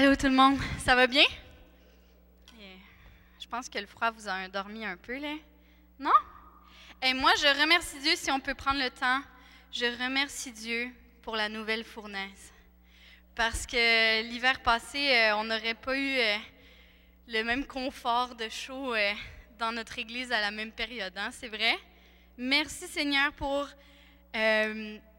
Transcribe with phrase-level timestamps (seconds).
[0.00, 1.24] Allô tout le monde, ça va bien?
[3.40, 5.34] Je pense que le froid vous a endormi un peu, là.
[5.98, 6.12] Non?
[7.02, 9.20] Et moi, je remercie Dieu si on peut prendre le temps.
[9.72, 10.88] Je remercie Dieu
[11.20, 12.52] pour la nouvelle fournaise.
[13.34, 16.36] Parce que l'hiver passé, euh, on n'aurait pas eu euh,
[17.26, 19.12] le même confort de chaud euh,
[19.58, 21.76] dans notre église à la même période, hein, c'est vrai?
[22.36, 23.66] Merci Seigneur pour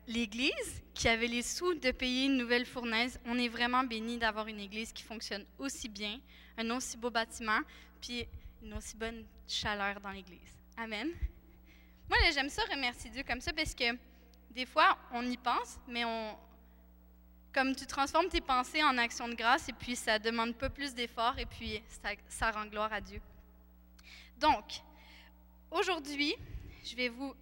[0.09, 3.19] l'Église qui avait les sous de payer une nouvelle fournaise.
[3.25, 6.19] On est vraiment béni d'avoir une Église qui fonctionne aussi bien,
[6.57, 7.59] un aussi beau bâtiment,
[8.01, 8.25] puis
[8.63, 10.53] une aussi bonne chaleur dans l'Église.
[10.75, 11.09] Amen.
[12.09, 13.95] Moi, j'aime ça remercier Dieu comme ça parce que
[14.49, 16.35] des fois, on y pense, mais on,
[17.53, 20.95] comme tu transformes tes pensées en action de grâce et puis ça demande pas plus
[20.95, 23.21] d'efforts et puis ça, ça rend gloire à Dieu.
[24.39, 24.81] Donc,
[25.69, 26.35] aujourd'hui,
[26.83, 27.35] je vais vous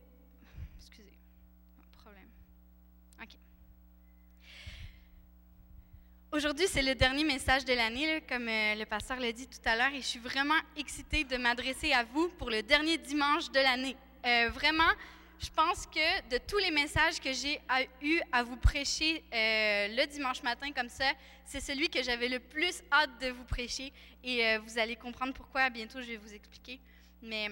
[6.30, 9.78] Aujourd'hui, c'est le dernier message de l'année, comme euh, le pasteur l'a dit tout à
[9.78, 13.60] l'heure, et je suis vraiment excitée de m'adresser à vous pour le dernier dimanche de
[13.62, 13.96] l'année.
[14.26, 14.92] Euh, vraiment,
[15.40, 17.62] je pense que de tous les messages que j'ai
[18.02, 21.10] eu à vous prêcher euh, le dimanche matin comme ça,
[21.46, 25.70] c'est celui que j'avais le plus hâte de vous prêcher, et vous allez comprendre pourquoi.
[25.70, 26.82] Bientôt, je vais vous expliquer.
[27.22, 27.48] Mais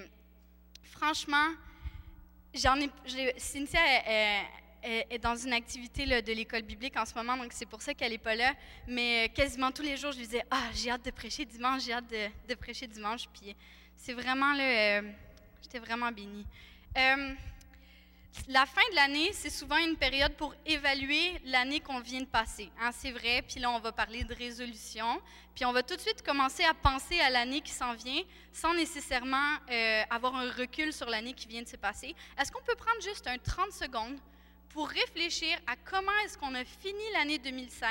[0.82, 1.48] franchement,
[2.52, 2.90] j'en ai,
[3.38, 3.80] Cynthia,
[4.86, 8.12] est dans une activité de l'école biblique en ce moment, donc c'est pour ça qu'elle
[8.12, 8.54] n'est pas là.
[8.86, 11.82] Mais euh, quasiment tous les jours, je lui disais Ah, j'ai hâte de prêcher dimanche,
[11.84, 13.28] j'ai hâte de, prêcher dimanche.
[13.32, 13.56] Puis
[13.96, 15.02] c'est vraiment là, euh,
[15.62, 16.46] j'étais vraiment bénie.
[16.96, 17.34] Euh,
[18.48, 22.70] la fin de l'année, c'est souvent une période pour évaluer l'année qu'on vient de passer.
[22.80, 23.42] Hein, c'est vrai.
[23.42, 25.20] Puis là, on va parler de résolution.
[25.54, 28.74] Puis on va tout de suite commencer à penser à l'année qui s'en vient sans
[28.74, 29.56] nécessairement
[30.10, 32.14] avoir un recul sur l'année qui vient de se passer.
[32.38, 34.18] Est-ce qu'on peut prendre juste un 30 secondes
[34.76, 37.88] pour réfléchir à comment est-ce qu'on a fini l'année 2016,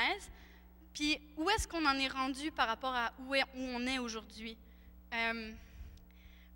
[0.94, 4.56] puis où est-ce qu'on en est rendu par rapport à où, on est aujourd'hui.
[5.12, 5.50] Euh,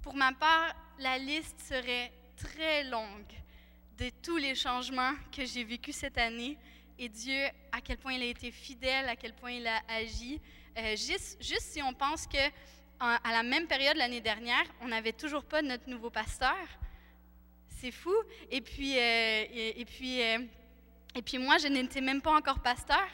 [0.00, 3.32] pour ma part, la liste serait très longue
[3.98, 6.56] de tous les changements que j'ai vécus cette année
[6.96, 10.40] et Dieu, à quel point il a été fidèle, à quel point il a agi.
[10.78, 12.38] Euh, juste, juste, si on pense que
[13.00, 16.54] à la même période l'année dernière, on n'avait toujours pas notre nouveau pasteur,
[17.80, 18.14] c'est fou.
[18.50, 20.38] Et puis, euh, et, puis, euh,
[21.14, 23.06] et puis moi, je n'étais même pas encore pasteur.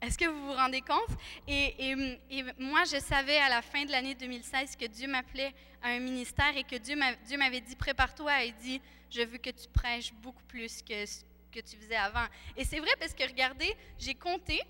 [0.00, 1.16] Est-ce que vous vous rendez compte?
[1.46, 5.90] Et, et, moi, je savais à la fin de l'année 2016 que Dieu m'appelait à
[5.90, 10.12] un ministère et que Dieu m'avait dit, prépare-toi et dit, je veux que tu prêches
[10.14, 11.20] beaucoup plus que ce
[11.52, 12.26] que tu faisais avant.
[12.56, 14.60] Et c'est vrai parce que, regardez, j'ai compté,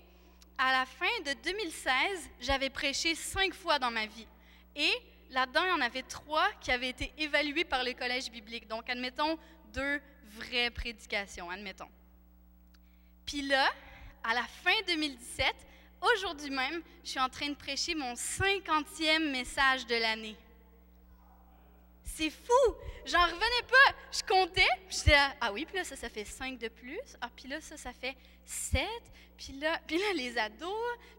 [0.57, 4.27] à la fin de 2016, j'avais prêché cinq fois dans ma vie.
[4.75, 4.91] Et
[5.33, 8.67] Là-dedans, il y en avait trois qui avaient été évalués par le collège biblique.
[8.67, 9.37] Donc, admettons,
[9.73, 9.99] deux
[10.37, 11.89] vraies prédications, admettons.
[13.25, 13.67] Puis là,
[14.23, 15.47] à la fin 2017,
[16.01, 20.37] aujourd'hui même, je suis en train de prêcher mon cinquantième message de l'année.
[22.15, 22.75] C'est fou!
[23.05, 23.95] J'en revenais pas.
[24.11, 26.99] Je comptais, puis j'étais ah oui, puis là, ça, ça fait cinq de plus.
[27.19, 28.15] Ah, puis là, ça, ça fait
[28.45, 29.03] sept.
[29.35, 30.69] Puis là, puis là, les ados.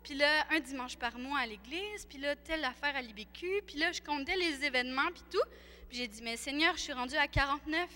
[0.04, 2.06] Puis là, un dimanche par mois à l'église.
[2.09, 3.62] Puis là, telle affaire à l'IBQ.
[3.66, 5.49] Puis là, je comptais les événements, puis tout.
[5.88, 7.88] Puis j'ai dit, mais Seigneur, je suis rendue à 49.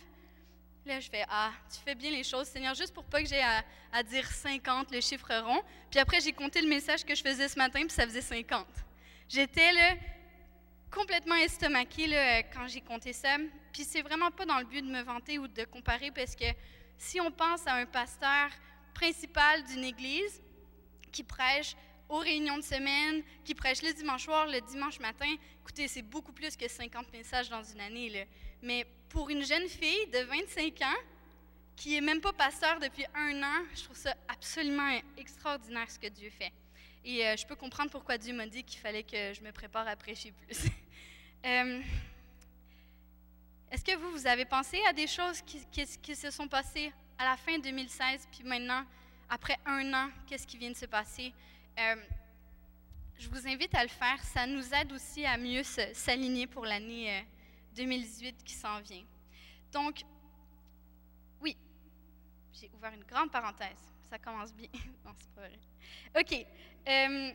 [0.84, 3.42] Là, je fais, ah, tu fais bien les choses, Seigneur, juste pour pas que j'ai
[3.42, 5.62] à, à, dire 50, le chiffre rond.
[5.90, 8.66] Puis après, j'ai compté le message que je faisais ce matin, puis ça faisait 50.
[9.28, 9.94] J'étais là,
[10.90, 13.36] complètement estomaquée là, quand j'ai compté ça.
[13.72, 16.46] Puis c'est vraiment pas dans le but de me vanter ou de comparer, parce que
[16.96, 18.50] si on pense à un pasteur
[18.94, 20.42] principal d'une église
[21.12, 21.76] qui prêche
[22.08, 26.32] aux réunions de semaine, qui prêche le dimanche soir, le dimanche matin, écoutez, c'est beaucoup
[26.32, 28.08] plus que 50 messages dans une année.
[28.08, 28.24] Là.
[28.62, 31.00] Mais pour une jeune fille de 25 ans,
[31.76, 36.08] qui est même pas pasteur depuis un an, je trouve ça absolument extraordinaire ce que
[36.08, 36.52] Dieu fait.
[37.10, 39.88] Et euh, je peux comprendre pourquoi Dieu m'a dit qu'il fallait que je me prépare
[39.88, 40.66] à prêcher plus.
[41.46, 41.80] Euh,
[43.70, 47.36] est-ce que vous, vous avez pensé à des choses qui, se sont passées à la
[47.36, 48.84] fin 2016, puis maintenant,
[49.30, 51.32] après un an, qu'est-ce qui vient de se passer?
[51.78, 51.94] Euh,
[53.20, 54.20] je vous invite à le faire.
[54.24, 57.24] Ça nous aide aussi à mieux s'aligner pour l'année
[57.76, 59.04] 2018 qui s'en vient.
[59.70, 60.02] Donc,
[61.40, 61.56] oui,
[62.52, 63.94] j'ai ouvert une grande parenthèse.
[64.10, 64.68] Ça commence bien.
[65.04, 65.58] non, c'est pas vrai.
[66.18, 66.46] OK.
[66.88, 67.32] Euh,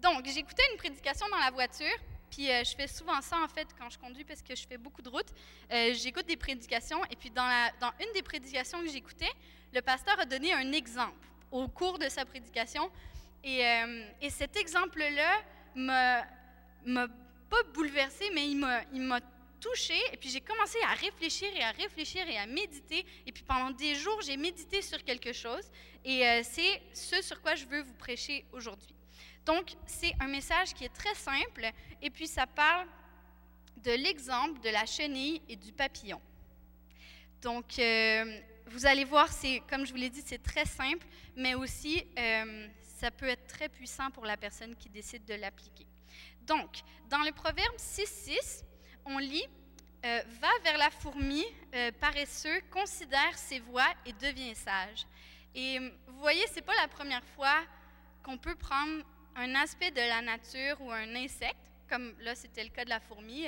[0.00, 1.96] donc, j'écoutais une prédication dans la voiture,
[2.30, 4.78] puis euh, je fais souvent ça en fait quand je conduis parce que je fais
[4.78, 5.32] beaucoup de routes.
[5.72, 7.68] Euh, j'écoute des prédications et puis dans,
[8.00, 9.30] une des prédications que j'écoutais,
[9.72, 12.90] le pasteur a donné un exemple au cours de sa prédication.
[13.44, 13.62] Et,
[14.20, 15.42] et cet exemple-là
[15.74, 16.24] m'a,
[17.48, 19.20] pas bouleversé, mais il m'a, il m'a
[19.60, 19.98] touché.
[20.12, 23.04] Et puis j'ai commencé à réfléchir et à réfléchir et à méditer.
[23.26, 25.64] Et puis pendant des jours, j'ai médité sur quelque chose.
[26.04, 28.94] Et c'est ce sur quoi je veux vous prêcher aujourd'hui.
[29.48, 31.70] Donc, c'est un message qui est très simple
[32.02, 32.86] et puis ça parle
[33.82, 36.20] de l'exemple de la chenille et du papillon.
[37.40, 41.54] Donc, euh, vous allez voir, c'est comme je vous l'ai dit, c'est très simple, mais
[41.54, 42.68] aussi euh,
[42.98, 45.86] ça peut être très puissant pour la personne qui décide de l'appliquer.
[46.42, 48.64] Donc, dans le Proverbe 6.6,
[49.04, 49.46] on lit
[50.04, 51.44] euh, Va vers la fourmi,
[52.00, 55.06] paresseux, considère ses voies et deviens sage.
[55.54, 57.64] Et vous voyez, c'est pas la première fois
[58.22, 59.02] qu'on peut prendre
[59.34, 61.56] un aspect de la nature ou un insecte,
[61.88, 63.46] comme là c'était le cas de la fourmi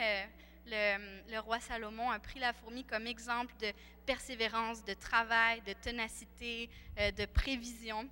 [0.71, 3.73] le, roi Salomon a pris la fourmi comme exemple de
[4.07, 6.69] persévérance, de travail, de ténacité,
[6.99, 8.09] euh, de prévision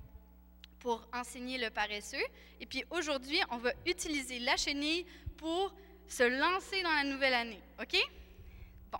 [0.79, 2.17] pour enseigner le paresseux.
[2.59, 5.05] Et puis aujourd'hui, on va utiliser la chenille
[5.37, 5.73] pour
[6.09, 7.61] se lancer dans la nouvelle année.
[7.79, 7.95] OK?
[8.91, 8.99] Bon,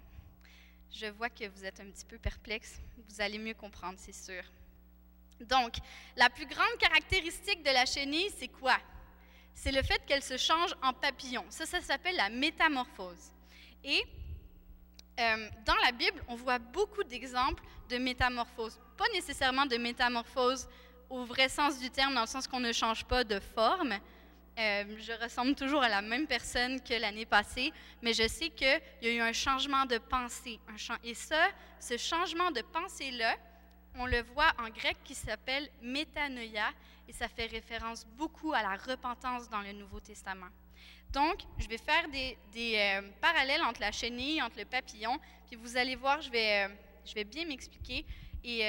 [0.91, 2.79] je vois que vous êtes un petit peu perplexe.
[3.07, 4.43] Vous allez mieux comprendre, c'est sûr.
[5.41, 5.75] Donc,
[6.15, 8.77] la plus grande caractéristique de la chenille, c'est quoi?
[9.53, 11.45] C'est le fait qu'elle se change en papillon.
[11.49, 13.31] Ça, ça s'appelle la métamorphose.
[13.83, 14.03] Et
[15.19, 18.79] euh, dans la Bible, on voit beaucoup d'exemples de métamorphose.
[18.97, 20.67] Pas nécessairement de métamorphose
[21.09, 23.97] au vrai sens du terme, dans le sens qu'on ne change pas de forme.
[24.57, 28.81] Euh, je ressemble toujours à la même personne que l'année passée, mais je sais qu'il
[29.01, 30.59] y a eu un changement de pensée.
[31.03, 31.47] Et ça,
[31.79, 33.37] ce changement de pensée-là,
[33.95, 36.71] on le voit en grec qui s'appelle métanoïa,
[37.07, 40.49] et ça fait référence beaucoup à la repentance dans le Nouveau Testament.
[41.11, 42.37] Donc, je vais faire des,
[42.77, 45.17] euh, parallèles entre la chenille, entre le papillon,
[45.47, 46.73] puis vous allez voir, je vais, euh,
[47.05, 48.05] je vais bien m'expliquer,
[48.43, 48.61] et,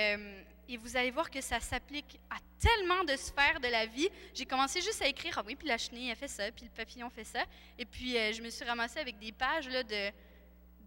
[0.69, 4.09] et, vous allez voir que ça s'applique à tellement de sphères de la vie.
[4.35, 6.71] J'ai commencé juste à écrire, ah oui, puis la chenille a fait ça, puis le
[6.71, 7.45] papillon fait ça,
[7.79, 10.11] et puis je me suis ramassée avec des pages là, de,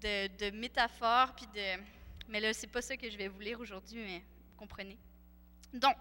[0.02, 1.82] de, de métaphores, puis de...
[2.30, 4.98] Mais là, c'est pas ça que je vais vous lire aujourd'hui, mais vous comprenez.
[5.74, 5.98] Donc,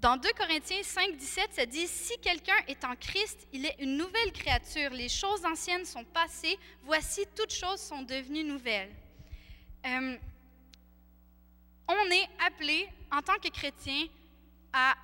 [0.00, 3.96] dans 2 Corinthiens 5, 17, ça dit Si quelqu'un est en Christ, il est une
[3.96, 4.90] nouvelle créature.
[4.90, 6.56] Les choses anciennes sont passées.
[6.82, 8.94] Voici, toutes choses sont devenues nouvelles.
[9.84, 10.16] Euh,
[11.88, 14.06] on est appelé, en tant que chrétien,
[14.72, 14.94] à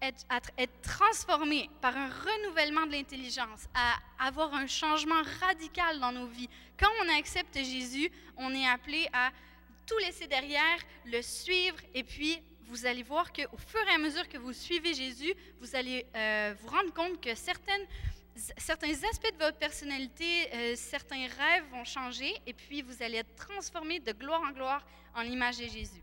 [0.00, 0.24] être,
[0.82, 3.96] transformé par un renouvellement de l'intelligence, à
[4.26, 6.48] avoir un changement radical dans nos vies.
[6.78, 9.30] Quand on accepte Jésus, on est appelé à
[9.86, 14.28] tout laisser derrière, le suivre et puis vous allez voir qu'au fur et à mesure
[14.28, 17.82] que vous suivez Jésus, vous allez euh, vous rendre compte que certains
[18.58, 24.00] aspects de votre personnalité, euh, certains rêves vont changer et puis vous allez être transformé
[24.00, 26.02] de gloire en gloire en l'image de Jésus.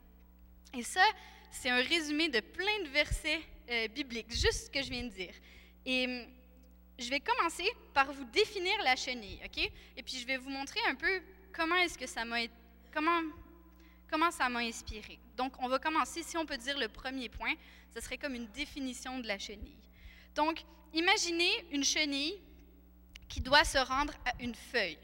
[0.75, 1.03] Et ça,
[1.51, 5.09] c'est un résumé de plein de versets euh, bibliques, juste ce que je viens de
[5.09, 5.33] dire.
[5.85, 6.27] Et hum,
[6.99, 9.57] je vais commencer par vous définir la chenille, OK?
[9.97, 11.21] Et puis je vais vous montrer un peu
[11.53, 12.37] comment est-ce que ça m'a
[12.93, 13.21] comment
[14.09, 15.19] comment ça m'a inspiré.
[15.35, 17.53] Donc, on va commencer, si on peut dire le premier point,
[17.93, 19.77] ce serait comme une définition de la chenille.
[20.35, 20.63] Donc,
[20.93, 22.39] imaginez une chenille
[23.27, 24.97] qui doit se rendre à une feuille.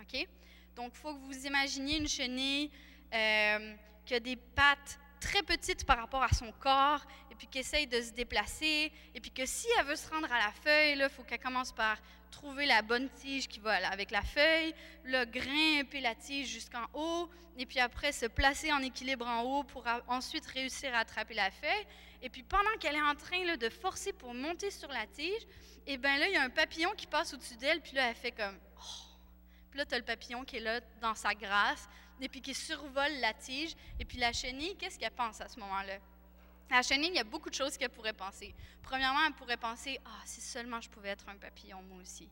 [0.00, 0.28] OK?
[0.76, 2.70] Donc, il faut que vous imaginiez une chenille
[3.12, 3.74] euh,
[4.04, 7.86] qui a des pattes très petites par rapport à son corps, et puis qui essaye
[7.86, 11.08] de se déplacer, et puis que si elle veut se rendre à la feuille, il
[11.08, 11.96] faut qu'elle commence par
[12.30, 14.74] trouver la bonne tige qui va avec la feuille,
[15.04, 19.64] le grimper la tige jusqu'en haut, et puis après se placer en équilibre en haut
[19.64, 21.86] pour ensuite réussir à attraper la feuille.
[22.22, 25.46] Et puis pendant qu'elle est en train de forcer pour monter sur la tige,
[25.86, 28.16] et bien là, il y a un papillon qui passe au-dessus d'elle, puis là, elle
[28.16, 28.58] fait comme...
[28.76, 29.02] Oh.
[29.70, 31.88] Puis là, tu as le papillon qui est là dans sa grâce,
[32.22, 33.74] et puis qui survole la tige.
[33.98, 35.98] Et puis la chenille, qu'est-ce qu'elle pense à ce moment-là?
[36.70, 38.54] La chenille, il y a beaucoup de choses qu'elle pourrait penser.
[38.82, 42.28] Premièrement, elle pourrait penser Ah, si seulement je pouvais être un papillon, moi aussi.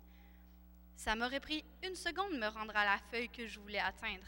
[0.97, 4.25] Ça m'aurait pris une seconde de me rendre à la feuille que je voulais atteindre.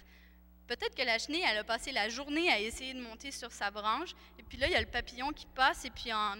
[0.66, 3.70] Peut-être que la chenille, elle a passé la journée à essayer de monter sur sa
[3.70, 6.36] branche, et puis là, il y a le papillon qui passe, et puis en,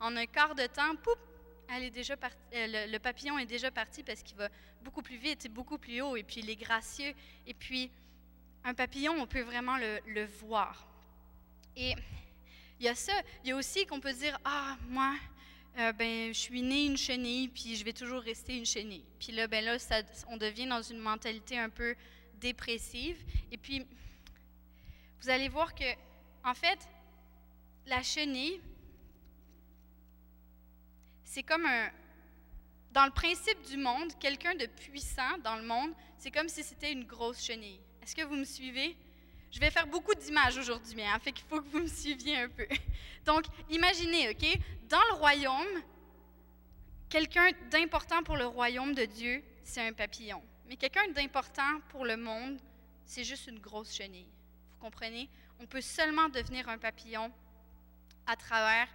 [0.00, 1.18] un quart de temps, poup,
[1.68, 4.48] elle est déjà euh, le, papillon est déjà parti parce qu'il va
[4.82, 7.14] beaucoup plus vite et beaucoup plus haut, et puis il est gracieux.
[7.46, 7.90] Et puis,
[8.64, 10.86] un papillon, on peut vraiment le, voir.
[11.76, 11.94] Et
[12.80, 13.12] il y a ça.
[13.42, 15.14] Il y a aussi qu'on peut dire Ah, moi,
[15.78, 19.04] euh, ben, je suis née une chenille, puis je vais toujours rester une chenille.
[19.18, 21.94] Puis là, ben là ça, on devient dans une mentalité un peu
[22.40, 23.22] dépressive.
[23.52, 23.86] Et puis,
[25.20, 25.84] vous allez voir que,
[26.42, 26.78] en fait,
[27.86, 28.60] la chenille,
[31.24, 31.90] c'est comme un.
[32.92, 36.92] Dans le principe du monde, quelqu'un de puissant dans le monde, c'est comme si c'était
[36.92, 37.80] une grosse chenille.
[38.04, 38.94] Est-ce que vous me suivez?
[39.50, 42.50] Je vais faire beaucoup d'images aujourd'hui, hein, fait qu'il faut que vous me suiviez un
[42.50, 42.66] peu.
[43.24, 44.44] Donc, imaginez, OK,
[44.90, 45.82] dans le royaume,
[47.08, 50.42] quelqu'un d'important pour le royaume de Dieu, c'est un papillon.
[50.68, 52.58] Mais quelqu'un d'important pour le monde,
[53.06, 54.28] c'est juste une grosse chenille.
[54.72, 55.30] Vous comprenez?
[55.58, 57.32] On peut seulement devenir un papillon
[58.26, 58.88] à travers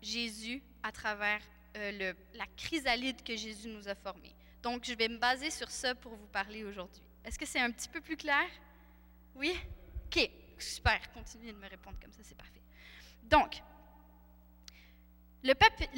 [0.00, 1.40] Jésus, à travers
[1.76, 4.36] euh, la chrysalide que Jésus nous a formée.
[4.62, 7.07] Donc, je vais me baser sur ça pour vous parler aujourd'hui.
[7.24, 8.46] Est-ce que c'est un petit peu plus clair?
[9.34, 9.54] Oui?
[10.06, 11.12] OK, super.
[11.12, 12.60] Continuez de me répondre comme ça, c'est parfait.
[13.24, 13.62] Donc,
[15.44, 15.54] le,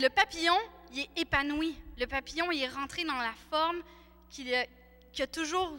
[0.09, 0.57] papillon,
[0.93, 1.77] il est épanoui.
[1.99, 3.83] Le papillon, il est rentré dans la forme
[4.29, 4.67] qu'il a,
[5.27, 5.79] toujours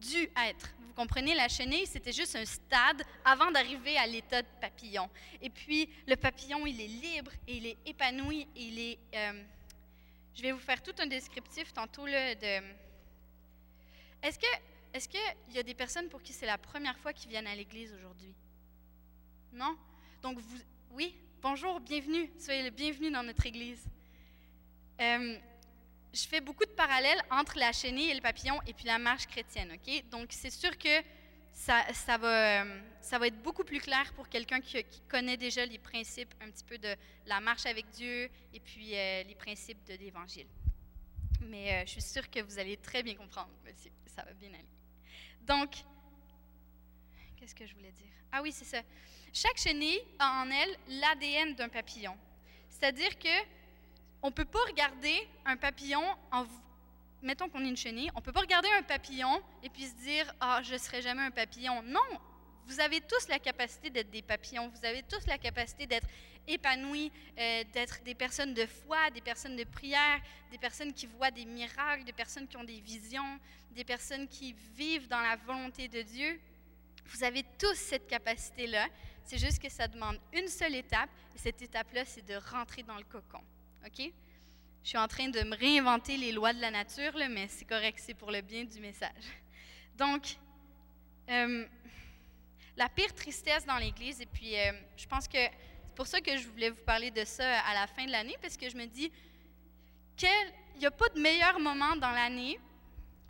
[0.00, 0.74] dû être.
[0.80, 5.08] Vous comprenez, la chenille, c'était juste un stade avant d'arriver à l'état de papillon.
[5.40, 8.46] Et puis, le papillon, il est libre et il est épanoui.
[8.56, 9.42] Il est, euh,
[10.34, 12.62] je vais vous faire tout un descriptif tantôt là, de...
[14.22, 14.46] Est-ce que
[14.92, 15.20] est-ce qu'il
[15.54, 18.34] y a des personnes pour qui c'est la première fois qu'ils viennent à l'église aujourd'hui?
[19.52, 19.76] Non?
[20.20, 20.58] Donc, vous,
[20.90, 22.30] oui, bonjour, bienvenue.
[22.38, 23.82] Soyez le bienvenu dans notre église.
[25.00, 25.38] Euh,
[26.12, 29.26] je fais beaucoup de parallèles entre la chenille et le papillon et puis la marche
[29.26, 30.04] chrétienne, OK?
[30.10, 31.02] Donc, c'est sûr que
[31.54, 32.64] ça, ça, va,
[33.00, 36.64] ça va être beaucoup plus clair pour quelqu'un qui, connaît déjà les principes un petit
[36.64, 36.94] peu de
[37.26, 40.46] la marche avec Dieu et puis euh, les principes de l'Évangile.
[41.48, 43.90] Mais euh, je suis sûre que vous allez très bien comprendre, monsieur.
[44.06, 44.66] Ça va bien aller.
[45.42, 45.70] Donc,
[47.36, 48.12] qu'est-ce que je voulais dire?
[48.30, 48.82] Ah oui, c'est ça.
[49.32, 52.16] Chaque chenille a en elle l'ADN d'un papillon.
[52.68, 53.62] C'est-à-dire que
[54.22, 56.46] on ne peut pas regarder un papillon en
[57.22, 59.94] mettons qu'on est une chenille, on ne peut pas regarder un papillon et puis se
[59.94, 61.82] dire ah je ne serai jamais un papillon.
[61.82, 62.00] Non,
[62.66, 64.68] vous avez tous la capacité d'être des papillons.
[64.68, 66.06] Vous avez tous la capacité d'être
[66.46, 70.20] épanouis, euh, d'être des personnes de foi, des personnes de prière,
[70.50, 73.38] des personnes qui voient des miracles, des personnes qui ont des visions,
[73.70, 76.40] des personnes qui vivent dans la volonté de Dieu.
[77.06, 78.88] Vous avez tous cette capacité-là.
[79.24, 81.10] C'est juste que ça demande une seule étape.
[81.34, 83.42] Et cette étape-là, c'est de rentrer dans le cocon.
[83.86, 84.12] OK?
[84.82, 88.00] Je suis en train de me réinventer les lois de la nature, mais c'est correct,
[88.02, 89.24] c'est pour le bien du message.
[89.96, 90.36] Donc,
[91.30, 91.66] euh,
[92.76, 95.38] la pire tristesse dans l'Église, et puis euh, je pense que
[96.02, 98.56] pour ça que je voulais vous parler de ça à la fin de l'année, parce
[98.56, 99.12] que je me dis
[100.16, 100.28] qu'il
[100.80, 102.58] n'y a pas de meilleur moment dans l'année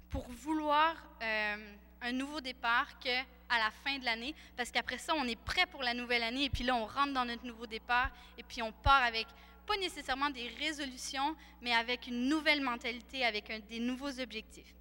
[0.09, 5.29] pour vouloir euh, un nouveau départ qu'à la fin de l'année, parce qu'après ça, on
[5.29, 8.11] est prêt pour la nouvelle année, et puis là, on rentre dans notre nouveau départ,
[8.38, 9.26] et puis on part avec
[9.67, 14.75] pas nécessairement des résolutions, mais avec une nouvelle mentalité, avec des nouveaux objectifs.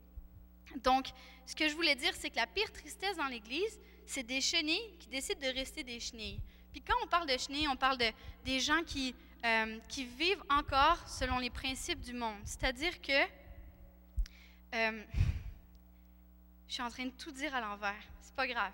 [0.77, 1.07] Donc,
[1.45, 4.95] ce que je voulais dire, c'est que la pire tristesse dans l'Église, c'est des chenilles
[4.98, 6.39] qui décident de rester des chenilles.
[6.72, 8.12] Puis quand on parle de chenilles, on parle de,
[8.46, 9.13] des gens qui,
[9.46, 12.40] euh, qui vivent encore selon les principes du monde.
[12.46, 13.24] C'est-à-dire que...
[14.74, 15.04] Euh,
[16.68, 18.04] je suis en train de tout dire à l'envers.
[18.20, 18.74] C'est pas grave.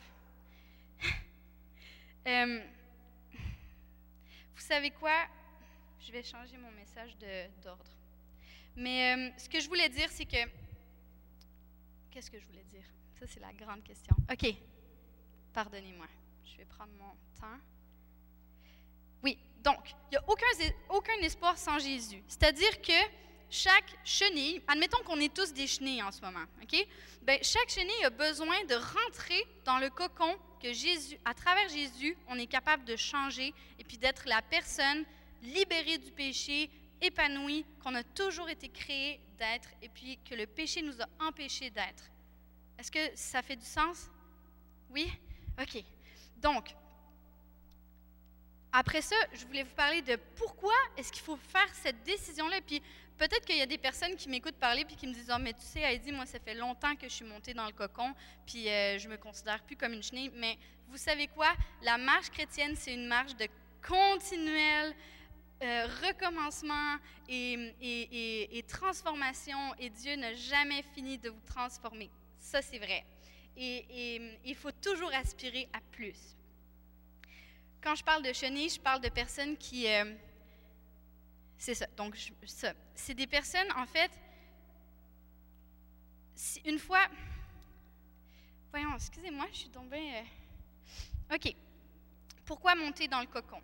[2.28, 2.62] Euh,
[4.54, 5.16] vous savez quoi?
[6.02, 7.16] Je vais changer mon message
[7.64, 7.86] d'ordre.
[8.76, 10.46] Mais ce que je voulais dire, c'est que...
[12.12, 12.84] Qu'est-ce que je voulais dire?
[13.18, 14.14] Ça, c'est la grande question.
[14.30, 14.56] OK.
[15.54, 16.08] Pardonnez-moi.
[16.44, 17.62] Je vais prendre mon temps.
[19.24, 19.80] Oui, donc,
[20.12, 20.46] il n'y a aucun,
[20.90, 22.24] aucun espoir sans Jésus.
[22.28, 22.94] C'est-à-dire que
[23.50, 26.88] chaque chenille, admettons qu'on est tous des chenilles en ce moment, OK?
[27.22, 32.18] Bien, chaque chenille a besoin de rentrer dans le cocon que Jésus, à travers Jésus,
[32.28, 35.06] on est capable de changer et puis d'être la personne
[35.44, 36.70] libérée du péché,
[37.02, 41.70] épanouie, qu'on a toujours été créé d'être et puis que le péché nous a empêchés
[41.70, 42.04] d'être.
[42.78, 44.10] Est-ce que ça fait du sens?
[44.90, 45.12] Oui?
[45.62, 45.84] OK.
[46.38, 46.70] Donc,
[48.78, 52.58] après ça, je voulais vous parler de pourquoi est-ce qu'il faut faire cette décision-là.
[52.62, 52.80] Puis
[53.18, 55.54] peut-être qu'il y a des personnes qui m'écoutent parler puis qui me disent, oh, mais
[55.54, 58.14] tu sais, Heidi, moi, ça fait longtemps que je suis montée dans le cocon,
[58.46, 60.32] puis euh, je me considère plus comme une chenille.
[60.36, 61.48] Mais vous savez quoi?
[61.82, 63.48] La marche chrétienne, c'est une marche de
[63.88, 64.94] continuel
[65.64, 72.12] euh, recommencement et, et, transformation, et Dieu n'a jamais fini de vous transformer.
[72.38, 73.04] Ça, c'est vrai
[73.58, 76.37] et, il faut toujours aspirer à plus.
[77.82, 79.88] Quand je parle de chenilles, je parle de personnes qui...
[79.88, 80.16] Euh,
[81.58, 81.88] c'est ça.
[81.96, 82.74] Donc, ça.
[82.96, 84.12] C'est des personnes, en fait,
[86.66, 87.08] une fois...
[88.72, 90.16] Voyons, excusez-moi, je suis tombée...
[90.16, 91.56] Euh, OK.
[92.46, 93.62] Pourquoi monter dans le cocon?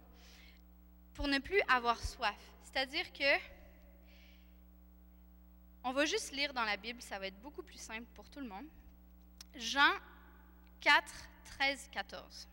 [1.13, 2.35] Pour ne plus avoir soif.
[2.63, 3.39] C'est-à-dire que...
[5.85, 8.39] On va juste lire dans la Bible, ça va être beaucoup plus simple pour tout
[8.39, 8.67] le monde.
[9.55, 9.91] Jean
[10.79, 11.03] 4,
[11.57, 12.47] 13, 14.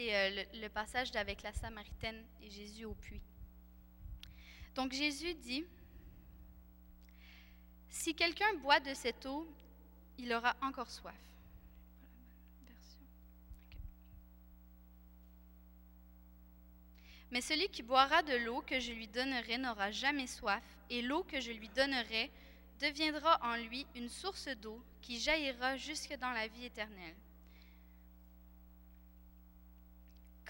[0.00, 3.20] C'est euh, le, le passage d'avec la Samaritaine et Jésus au puits.
[4.74, 5.62] Donc Jésus dit,
[7.90, 9.46] Si quelqu'un boit de cette eau,
[10.16, 11.12] il aura encore soif.
[17.30, 21.24] Mais celui qui boira de l'eau que je lui donnerai n'aura jamais soif, et l'eau
[21.24, 22.30] que je lui donnerai
[22.80, 27.16] deviendra en lui une source d'eau qui jaillira jusque dans la vie éternelle.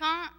[0.01, 0.31] Quand,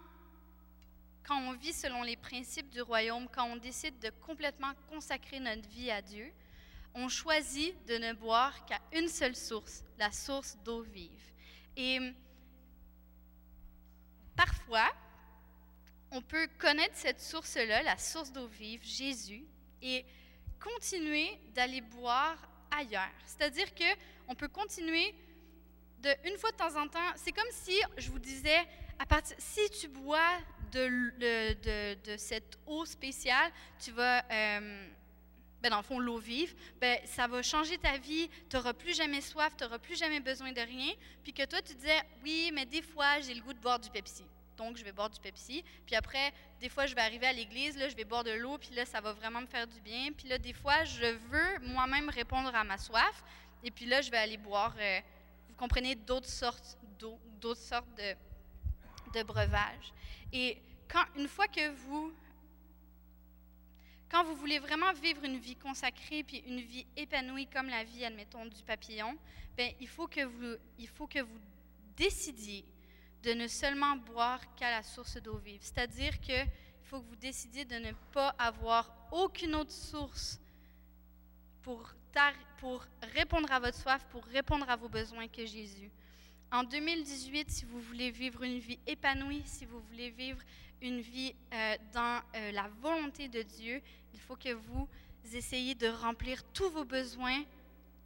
[1.23, 5.69] quand on vit selon les principes du royaume, quand on décide de complètement consacrer notre
[5.69, 6.33] vie à Dieu,
[6.95, 11.31] on choisit de ne boire qu'à une seule source, la source d'eau vive.
[11.77, 11.99] Et
[14.35, 14.91] parfois,
[16.09, 19.45] on peut connaître cette source-là, la source d'eau vive, Jésus,
[19.79, 20.03] et
[20.59, 22.35] continuer d'aller boire
[22.71, 23.13] ailleurs.
[23.27, 23.95] C'est-à-dire que
[24.27, 25.13] on peut continuer
[25.99, 27.11] de une fois de temps en temps.
[27.15, 28.67] C'est comme si je vous disais,
[29.37, 30.37] si tu bois
[30.71, 34.87] de, cette eau spéciale, tu vas, euh,
[35.61, 38.29] ben dans le fond, l'eau vive, ben, ça va changer ta vie.
[38.49, 40.93] Tu n'auras plus jamais soif, tu n'auras plus jamais besoin de rien.
[41.23, 43.89] Puis que toi, tu disais, oui, mais des fois, j'ai le goût de boire du
[43.89, 44.23] Pepsi
[44.61, 45.63] donc je vais boire du Pepsi.
[45.85, 48.57] Puis après, des fois, je vais arriver à l'église, là, je vais boire de l'eau,
[48.57, 50.11] puis là, ça va vraiment me faire du bien.
[50.15, 53.23] Puis là, des fois, je veux moi-même répondre à ma soif,
[53.63, 54.99] et puis là, je vais aller boire, euh,
[55.49, 56.77] vous comprenez, d'autres sortes
[57.39, 58.15] d'autres sortes de,
[59.13, 59.93] de breuvages.
[60.33, 62.13] Et quand, une fois que vous
[64.11, 68.03] quand vous voulez vraiment vivre une vie consacrée puis une vie épanouie comme la vie,
[68.03, 69.17] admettons, du papillon,
[69.55, 71.39] ben, il, faut que vous, il faut que vous
[71.95, 72.65] décidiez
[73.23, 75.61] de ne seulement boire qu'à la source d'eau vive.
[75.61, 76.45] C'est-à-dire qu'il
[76.83, 80.41] faut que vous décidiez de ne pas avoir aucune autre source
[81.61, 81.93] pour,
[82.57, 85.89] pour répondre à votre soif, pour répondre à vos besoins que Jésus.
[86.53, 90.41] En 2018, si vous voulez vivre une vie épanouie, si vous voulez vivre
[90.81, 93.81] une vie euh, dans euh, la volonté de Dieu,
[94.13, 94.85] il faut que vous
[95.33, 97.41] essayiez de remplir tous vos besoins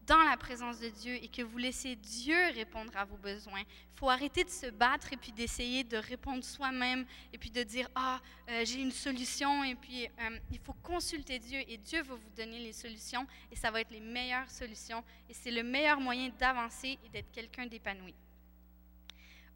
[0.06, 3.62] dans la présence de Dieu et que vous laissez Dieu répondre à vos besoins.
[3.62, 7.64] Il faut arrêter de se battre et puis d'essayer de répondre soi-même et puis de
[7.64, 10.08] dire ah euh, j'ai une solution et puis
[10.52, 13.90] il faut consulter Dieu et Dieu va vous donner les solutions et ça va être
[13.90, 18.14] les meilleures solutions et c'est le meilleur moyen d'avancer et d'être quelqu'un d'épanoui.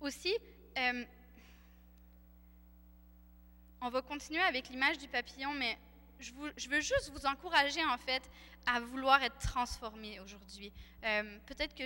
[0.02, 0.34] Aussi,
[0.78, 1.04] euh,
[3.82, 5.78] on va continuer avec l'image du papillon, mais
[6.20, 6.32] je,
[6.70, 8.24] veux juste vous encourager en fait
[8.66, 10.72] à vouloir être transformé aujourd'hui.
[11.04, 11.84] Euh, peut-être que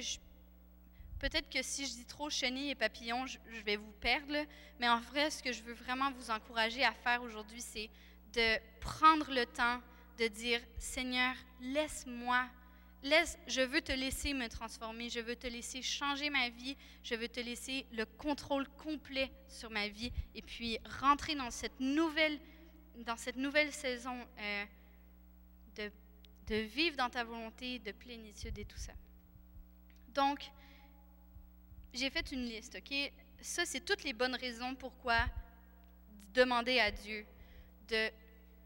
[1.19, 4.45] peut-être que si je dis trop chenille et papillon, je, vais vous perdre,
[4.80, 7.89] mais en vrai, ce que je veux vraiment vous encourager à faire aujourd'hui, c'est
[8.34, 9.80] de prendre le temps
[10.19, 12.45] de dire Seigneur, laisse-moi,
[13.04, 17.16] laisse, je veux te laisser me transformer, je veux te laisser changer ma vie, je
[17.16, 22.39] veux te laisser le contrôle complet sur ma vie et puis rentrer dans cette nouvelle
[23.06, 24.66] dans cette nouvelle saison euh,
[25.76, 25.92] de,
[26.48, 28.94] de, vivre dans ta volonté, de plénitude et tout ça.
[30.10, 30.52] Donc,
[31.92, 33.12] j'ai fait une liste, OK?
[33.42, 35.26] Ça, c'est toutes les bonnes raisons pourquoi
[36.34, 37.26] demander à Dieu
[37.88, 38.10] de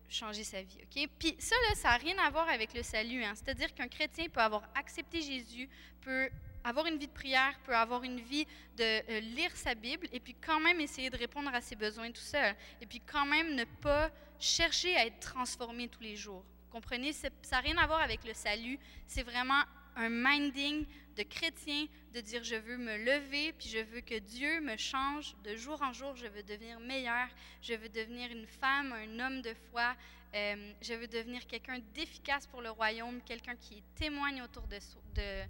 [0.10, 1.10] changer sa vie, OK?
[1.20, 3.24] Puis ça, là, ça n'a rien à voir avec le salut.
[3.24, 3.34] Hein?
[3.36, 5.70] C'est-à-dire qu'un chrétien peut avoir accepté Jésus,
[6.02, 6.30] peut
[6.63, 8.46] avoir une vie de prière, peut avoir une vie
[8.78, 12.12] de euh, lire sa Bible et puis quand même essayer de répondre à ses besoins
[12.12, 12.56] tout seul.
[12.82, 16.43] Et puis quand même ne pas chercher à être transformé tous les jours.
[16.72, 17.13] Comprenez?
[17.13, 18.78] Ça n'a rien à voir avec le salut.
[19.06, 19.63] C'est vraiment
[19.97, 24.62] un minding de chrétien de dire je veux me lever puis je veux que Dieu
[24.62, 26.15] me change de jour en jour.
[26.15, 27.27] Je veux devenir meilleur.
[27.62, 29.95] Je veux devenir une femme, un homme de foi.
[30.36, 34.77] Euh, je veux devenir quelqu'un d'efficace pour le royaume, quelqu'un qui témoigne autour de,
[35.15, 35.45] de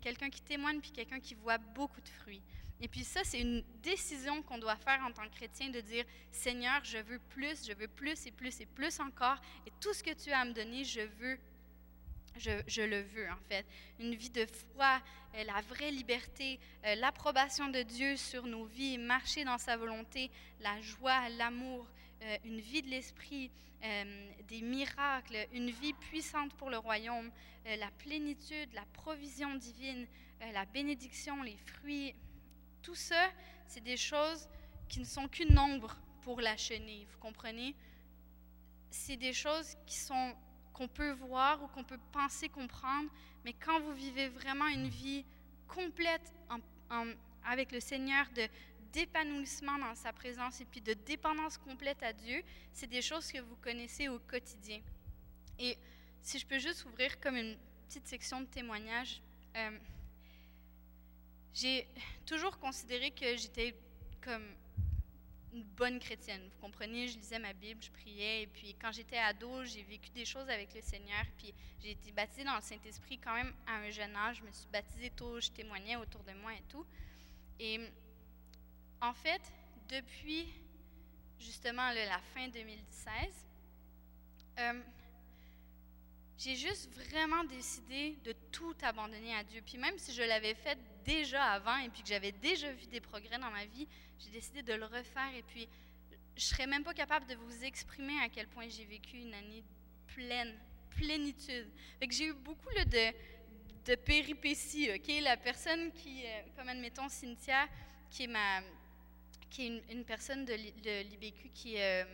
[0.00, 2.42] quelqu'un qui témoigne puis quelqu'un qui voit beaucoup de fruits.
[2.80, 6.04] Et puis ça, c'est une décision qu'on doit faire en tant que chrétien de dire,
[6.32, 10.02] Seigneur, je veux plus, je veux plus et plus et plus encore, et tout ce
[10.02, 11.38] que tu as à me donner, je veux,
[12.36, 13.64] je, le veux en fait.
[13.98, 15.00] Une vie de foi,
[15.34, 20.30] euh, la vraie liberté, euh, l'approbation de Dieu sur nos vies, marcher dans sa volonté,
[20.60, 21.86] la joie, l'amour,
[22.22, 23.50] euh, une vie de l'esprit,
[24.48, 27.30] des miracles, une vie puissante pour le royaume,
[27.66, 30.06] la plénitude, la provision divine,
[30.54, 32.14] la bénédiction, les fruits
[32.84, 33.30] tout ça,
[33.66, 34.46] c'est des choses
[34.90, 37.74] qui ne sont qu'une ombre pour la chenille, vous comprenez?
[38.90, 40.34] C'est des choses qui sont
[40.74, 43.08] qu'on peut voir ou qu'on peut penser comprendre,
[43.44, 45.24] mais quand vous vivez vraiment une vie
[45.68, 46.34] complète
[47.44, 48.46] avec le Seigneur, de
[48.94, 53.40] d'épanouissement dans sa présence et puis de dépendance complète à Dieu, c'est des choses que
[53.40, 54.80] vous connaissez au quotidien.
[55.58, 55.76] Et
[56.22, 57.56] si je peux juste ouvrir comme une
[57.88, 59.20] petite section de témoignage,
[59.56, 59.78] euh,
[61.52, 61.88] j'ai
[62.24, 63.74] toujours considéré que j'étais
[64.20, 64.46] comme
[65.54, 66.42] une bonne chrétienne.
[66.50, 70.10] Vous comprenez, je lisais ma Bible, je priais, et puis quand j'étais ado, j'ai vécu
[70.10, 73.76] des choses avec le Seigneur, puis j'ai été baptisée dans le Saint-Esprit quand même à
[73.76, 74.38] un jeune âge.
[74.38, 76.84] Je me suis baptisée tôt, je témoignais autour de moi et tout.
[77.60, 77.80] Et
[79.00, 79.42] en fait,
[79.88, 80.52] depuis
[81.38, 83.46] justement la fin 2016,
[84.58, 84.80] euh,
[86.36, 89.62] j'ai juste vraiment décidé de tout abandonner à Dieu.
[89.64, 93.00] Puis même si je l'avais fait déjà avant et puis que j'avais déjà vu des
[93.00, 93.86] progrès dans ma vie,
[94.18, 95.34] j'ai décidé de le refaire.
[95.36, 95.68] Et puis,
[96.36, 99.62] je serais même pas capable de vous exprimer à quel point j'ai vécu une année
[100.14, 100.54] pleine,
[100.90, 101.68] plénitude.
[101.98, 104.90] Fait que j'ai eu beaucoup de, péripéties.
[104.94, 107.68] Ok, la personne qui, euh, comme admettons Cynthia,
[108.10, 108.60] qui est ma,
[109.50, 112.04] qui est une, personne de, l'IBQ qui euh,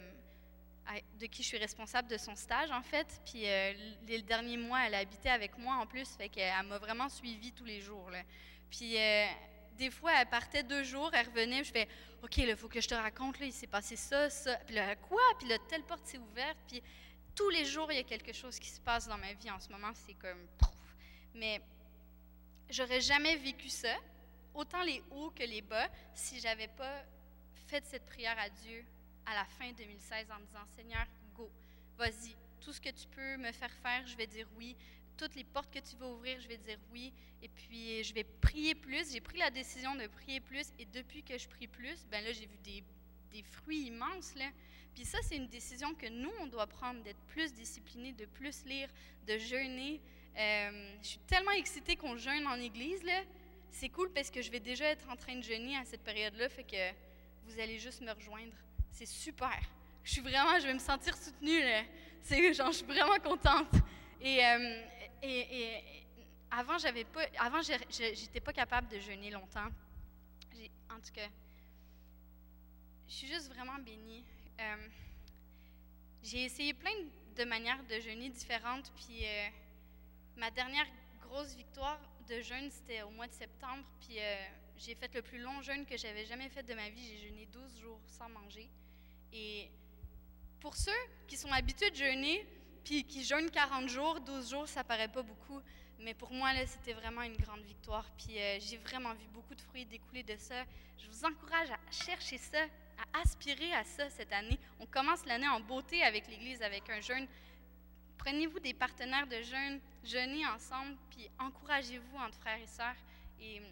[1.19, 3.21] de qui je suis responsable de son stage, en fait.
[3.25, 3.73] Puis euh,
[4.07, 7.53] les derniers mois, elle a habité avec moi en plus, fait qu'elle m'a vraiment suivi
[7.53, 8.11] tous les jours.
[8.11, 8.23] Là.
[8.71, 9.27] Puis euh,
[9.77, 11.89] des fois, elle partait deux jours, elle revenait, je fais
[12.23, 14.57] OK, il faut que je te raconte, là, il s'est passé ça, ça.
[14.67, 15.23] Puis là, quoi?
[15.39, 16.59] Puis là, telle porte s'est ouverte.
[16.69, 16.83] Puis
[17.35, 19.59] tous les jours, il y a quelque chose qui se passe dans ma vie en
[19.59, 20.47] ce moment, c'est comme.
[21.35, 21.61] Mais
[22.69, 23.97] j'aurais jamais vécu ça,
[24.55, 27.05] autant les hauts que les bas, si j'avais pas
[27.69, 28.85] fait cette prière à Dieu
[29.27, 31.51] à la fin 2016 en me disant Seigneur, go,
[31.97, 34.77] vas-y, tout ce que tu peux me faire faire, je vais dire oui.
[35.21, 37.13] Toutes les portes que tu veux ouvrir, je vais dire oui.
[37.43, 39.13] Et puis, je vais prier plus.
[39.13, 40.73] J'ai pris la décision de prier plus.
[40.79, 42.83] Et depuis que je prie plus, ben là, j'ai vu des,
[43.31, 44.35] des, fruits immenses.
[44.35, 44.47] Là.
[44.95, 48.65] Puis ça, c'est une décision que nous, on doit prendre, d'être plus disciplinés, de plus
[48.65, 48.89] lire,
[49.27, 50.01] de jeûner.
[50.39, 53.03] Euh, je suis tellement excitée qu'on jeûne en église.
[53.03, 53.21] Là.
[53.71, 56.49] C'est cool parce que je vais déjà être en train de jeûner à cette période-là.
[56.49, 56.93] Fait que
[57.45, 58.55] vous allez juste me rejoindre.
[58.91, 59.61] C'est super.
[60.03, 61.61] Je suis vraiment, je vais me sentir soutenue.
[62.23, 63.75] C'est, genre, je suis vraiment contente.
[64.23, 64.81] Et, euh,
[65.23, 65.83] et,
[66.51, 69.69] avant, j'avais pas, avant, j'étais pas capable de jeûner longtemps.
[70.91, 71.29] En tout cas,
[73.09, 74.25] je suis juste vraiment bénie.
[74.59, 74.89] Euh,
[76.23, 76.91] j'ai essayé plein
[77.37, 79.49] de manières de jeûner différentes, puis euh,
[80.37, 80.87] ma dernière
[81.23, 84.19] grosse victoire de jeûne, c'était au mois de septembre, puis
[84.77, 87.03] j'ai fait le plus long jeûne que j'avais jamais fait de ma vie.
[87.07, 88.69] J'ai jeûné 12 jours sans manger.
[89.33, 89.71] Et
[90.61, 90.91] pour ceux
[91.29, 92.47] qui sont habitués de jeûner,
[92.91, 95.61] puis qui jeûnent 40 jours, 12 jours, ça paraît pas beaucoup.
[96.01, 98.05] Mais pour moi, là, c'était vraiment une grande victoire.
[98.19, 100.65] Puis euh, j'ai vraiment vu beaucoup de fruits découler de ça.
[100.99, 102.59] Je vous encourage à chercher ça,
[103.15, 104.59] à aspirer à ça cette année.
[104.81, 107.29] On commence l'année en beauté avec l'Église, avec un jeûne.
[108.19, 112.97] Prenez-vous des partenaires de jeûne, jeûnez ensemble, puis encouragez-vous entre frères et sœurs.
[113.41, 113.63] Et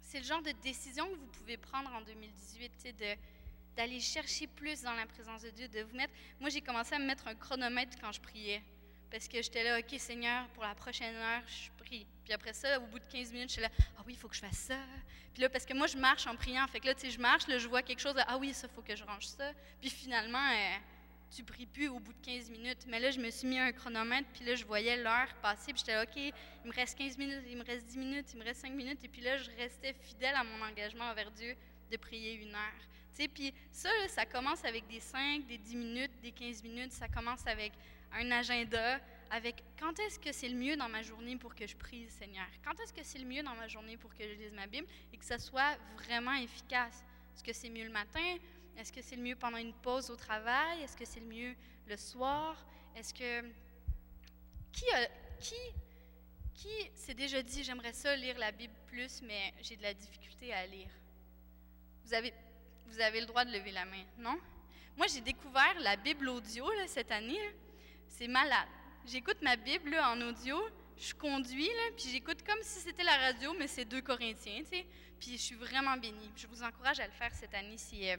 [0.00, 3.16] c'est le genre de décision que vous pouvez prendre en 2018, de
[3.76, 6.12] d'aller chercher plus dans la présence de Dieu, de vous mettre.
[6.40, 8.62] Moi, j'ai commencé à me mettre un chronomètre quand je priais.
[9.10, 12.06] Parce que j'étais là, OK, Seigneur, pour la prochaine heure, je prie.
[12.24, 14.28] Puis après ça, au bout de 15 minutes, je suis là, ah oui, il faut
[14.28, 14.78] que je fasse ça.
[15.32, 16.66] Puis là, parce que moi, je marche en priant.
[16.66, 18.68] Fait que là, tu sais, je marche, là, je vois quelque chose, ah oui, ça,
[18.70, 19.52] il faut que je range ça.
[19.80, 20.76] Puis finalement, euh,
[21.34, 22.84] tu pries plus au bout de 15 minutes.
[22.88, 25.78] Mais là, je me suis mis un chronomètre, puis là, je voyais l'heure passer, puis
[25.78, 26.32] j'étais là, OK, il
[26.64, 29.02] me reste 15 minutes, il me reste 10 minutes, il me reste 5 minutes.
[29.04, 31.56] Et puis là, je restais fidèle à mon engagement envers Dieu
[31.90, 32.80] de prier une heure.
[33.34, 36.92] Puis ça, ça commence avec des 5, des 10 minutes, des 15 minutes.
[36.92, 37.72] Ça commence avec
[38.12, 41.76] un agenda, avec quand est-ce que c'est le mieux dans ma journée pour que je
[41.76, 42.46] prie, Seigneur?
[42.64, 44.86] Quand est-ce que c'est le mieux dans ma journée pour que je lise ma Bible
[45.12, 47.04] et que ça soit vraiment efficace?
[47.34, 48.36] Est-ce que c'est mieux le matin?
[48.76, 50.82] Est-ce que c'est le mieux pendant une pause au travail?
[50.82, 51.54] Est-ce que c'est le mieux
[51.86, 52.56] le soir?
[52.96, 53.48] Est-ce que.
[54.72, 55.54] Qui, a, qui,
[56.54, 60.52] qui s'est déjà dit j'aimerais ça lire la Bible plus, mais j'ai de la difficulté
[60.52, 60.88] à lire?
[62.04, 62.32] Vous avez,
[62.86, 64.38] vous avez le droit de lever la main, non?
[64.96, 67.40] Moi, j'ai découvert la Bible audio cette année.
[68.06, 68.68] C'est malade.
[69.06, 70.56] J'écoute ma Bible en audio,
[70.96, 74.86] je conduis, puis j'écoute comme si c'était la radio, mais c'est deux Corinthiens, tu sais.
[75.18, 76.30] Puis je suis vraiment bénie.
[76.36, 78.16] Je vous encourage à le faire cette année si, euh,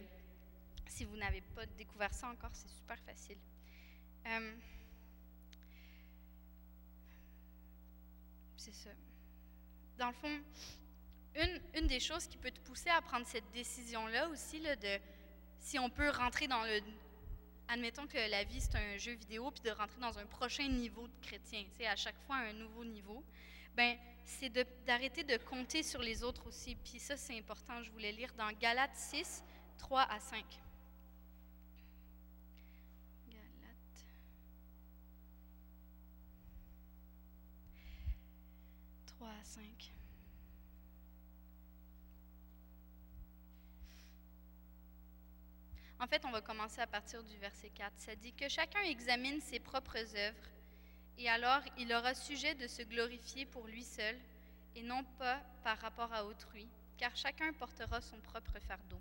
[0.87, 3.37] si vous n'avez pas découvert ça encore, c'est super facile.
[4.25, 4.53] Euh,
[8.57, 8.89] c'est ça.
[9.97, 10.41] Dans le fond,
[11.35, 14.99] une, des choses qui peut te pousser à prendre cette décision-là aussi, là, de
[15.59, 16.81] si on peut rentrer dans le.
[17.69, 21.07] Admettons que la vie, c'est un jeu vidéo, puis de rentrer dans un prochain niveau
[21.07, 23.23] de chrétien, tu à chaque fois un nouveau niveau,
[23.75, 24.49] ben c'est
[24.85, 26.75] d'arrêter de, de compter sur les autres aussi.
[26.75, 27.81] Puis ça, c'est important.
[27.81, 29.43] Je voulais lire dans Galates 6,
[29.77, 30.43] 3 à 5.
[39.17, 39.93] 3 à 5.
[46.03, 47.93] En fait, on va commencer à partir du verset 4.
[47.95, 50.49] Ça dit que chacun examine ses propres œuvres,
[51.17, 54.17] et alors il aura sujet de se glorifier pour lui seul,
[54.75, 58.99] et non pas par rapport à autrui, car chacun portera son propre fardeau.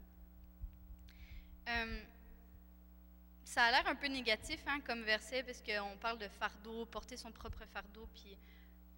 [1.70, 2.04] Euh,
[3.44, 7.16] ça a l'air un peu négatif hein, comme verset, parce qu'on parle de fardeau, porter
[7.16, 8.38] son propre fardeau, puis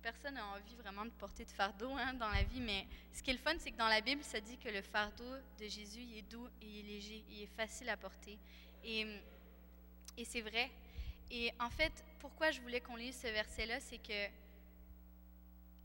[0.05, 3.31] personne n'a envie vraiment de porter de fardeau hein, dans la vie, mais ce qui
[3.31, 6.03] est le fun, c'est que dans la Bible, ça dit que le fardeau de Jésus
[6.03, 8.39] il est doux et il est léger, il est facile à porter.
[8.85, 9.07] Et,
[10.19, 10.71] et c'est vrai.
[11.31, 14.29] Et en fait, pourquoi je voulais qu'on lise ce verset-là, c'est que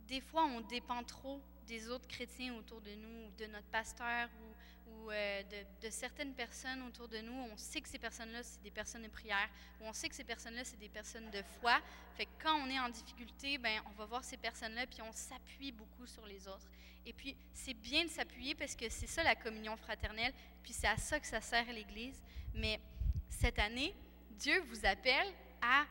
[0.10, 4.28] des fois, on dépend trop des autres chrétiens autour de nous, ou de notre pasteur,
[4.42, 4.49] ou,
[4.89, 7.34] ou euh, de, de, certaines personnes autour de nous.
[7.34, 9.49] On sait que ces personnes-là, c'est des personnes de prière,
[9.80, 11.80] ou on sait que ces personnes-là, c'est des personnes de foi.
[12.15, 15.12] Fait que quand on est en difficulté, ben, on va voir ces personnes-là, puis on
[15.12, 16.67] s'appuie beaucoup sur les autres.
[17.06, 20.88] Et puis, c'est bien de s'appuyer parce que c'est ça la communion fraternelle, puis c'est
[20.88, 22.19] à ça que ça sert l'Église.
[22.54, 22.80] Mais
[23.30, 23.95] cette année,
[24.32, 25.28] Dieu vous appelle
[25.62, 25.86] à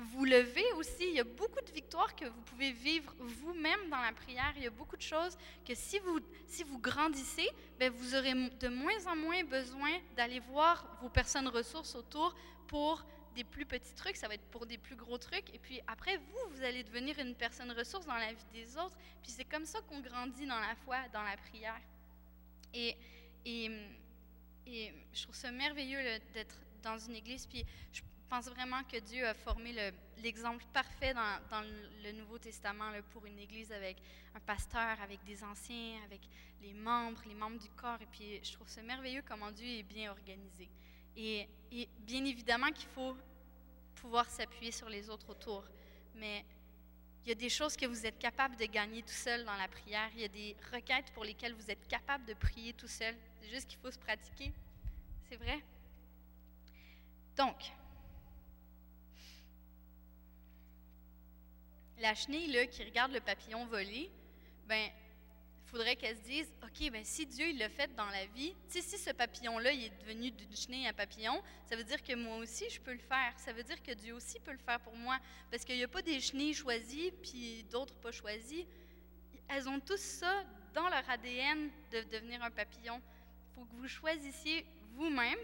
[0.00, 1.08] vous lever aussi.
[1.08, 4.52] Il y a beaucoup de victoires que vous pouvez vivre vous-même dans la prière.
[4.56, 5.36] Il y a beaucoup de choses
[5.66, 10.40] que si vous, si vous grandissez, bien, vous aurez de moins en moins besoin d'aller
[10.40, 12.34] voir vos personnes ressources autour
[12.66, 15.54] pour des plus petits trucs, ça va être pour des plus gros trucs.
[15.54, 18.96] Et puis après, vous, vous allez devenir une personne ressource dans la vie des autres.
[19.22, 21.80] Puis c'est comme ça qu'on grandit dans la foi, dans la prière.
[22.74, 22.96] Et,
[23.44, 23.70] et,
[24.66, 26.02] et je trouve ça merveilleux
[26.34, 27.46] d'être dans une église.
[27.46, 29.74] Puis je pense vraiment que Dieu a formé
[30.22, 31.64] l'exemple parfait dans,
[32.04, 33.96] le Nouveau Testament pour une église avec
[34.36, 36.20] un pasteur, avec des anciens, avec
[36.62, 38.00] les membres, les membres du corps.
[38.00, 40.68] Et puis, je trouve ça merveilleux comment Dieu est bien organisé.
[41.16, 43.16] Et, et bien évidemment qu'il faut
[43.96, 45.64] pouvoir s'appuyer sur les autres autour.
[46.14, 46.44] Mais
[47.24, 49.66] il y a des choses que vous êtes capable de gagner tout seul dans la
[49.66, 50.08] prière.
[50.14, 53.16] Il y a des requêtes pour lesquelles vous êtes capable de prier tout seul.
[53.42, 54.52] C'est juste qu'il faut se pratiquer.
[55.28, 55.60] C'est vrai?
[57.36, 57.72] Donc,
[62.00, 64.10] la chenille là, qui regarde le papillon voler,
[64.66, 64.90] ben,
[65.66, 68.82] faudrait qu'elle se dise, OK, ben, si Dieu il l'a fait dans la vie, si
[68.82, 72.68] ce papillon-là il est devenu d'une chenille un papillon, ça veut dire que moi aussi,
[72.70, 73.32] je peux le faire.
[73.36, 75.18] Ça veut dire que Dieu aussi peut le faire pour moi.
[75.50, 78.66] Parce qu'il n'y a pas des chenilles choisies, puis d'autres pas choisies.
[79.48, 83.00] Elles ont tous ça dans leur ADN de devenir un papillon.
[83.00, 85.38] Il faut que vous choisissiez vous-même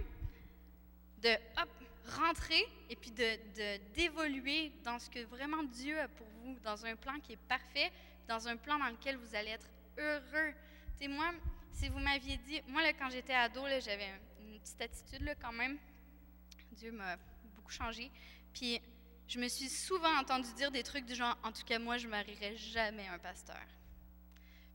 [1.22, 1.68] de, hop,
[2.14, 6.96] rentrer et puis de, d'évoluer dans ce que vraiment Dieu a pour vous, dans un
[6.96, 7.90] plan qui est parfait,
[8.28, 10.52] dans un plan dans lequel vous allez être heureux.
[10.98, 11.32] Tu moi,
[11.72, 14.08] si vous m'aviez dit, moi, là, quand j'étais ado, j'avais
[14.40, 15.78] une petite attitude là, quand même.
[16.72, 17.16] Dieu m'a
[17.54, 18.10] beaucoup changé.
[18.52, 18.80] Puis
[19.28, 22.06] je me suis souvent entendu dire des trucs du genre, en tout cas, moi, je
[22.06, 23.56] ne marierai jamais un pasteur.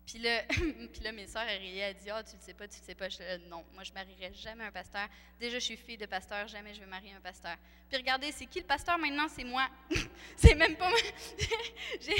[0.06, 2.68] Puis là, puis là, mes soeurs, elles riaient, elles disaient, ah, tu le sais pas,
[2.68, 3.08] tu le sais pas.
[3.50, 5.08] Non, moi, je marierai jamais un pasteur.
[5.40, 7.56] Déjà, je suis fille de pasteur, jamais je vais marier un pasteur.
[7.90, 9.28] Puis regardez, c'est qui le pasteur maintenant?
[9.28, 9.68] C'est moi.
[10.36, 11.00] c'est même pas moi.
[12.00, 12.12] tu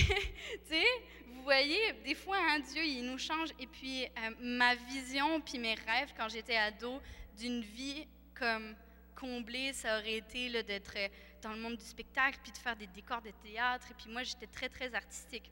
[0.64, 0.86] sais,
[1.28, 3.50] vous voyez, des fois, hein, Dieu, il nous change.
[3.60, 7.02] Et puis, euh, ma vision, puis mes rêves, quand j'étais ado,
[7.38, 8.76] d'une vie comme
[9.16, 10.98] comblée, ça aurait été d'être
[11.42, 13.88] dans le monde du spectacle, puis de faire des décors de théâtre.
[13.90, 15.52] Et puis moi, j'étais très, très artistique.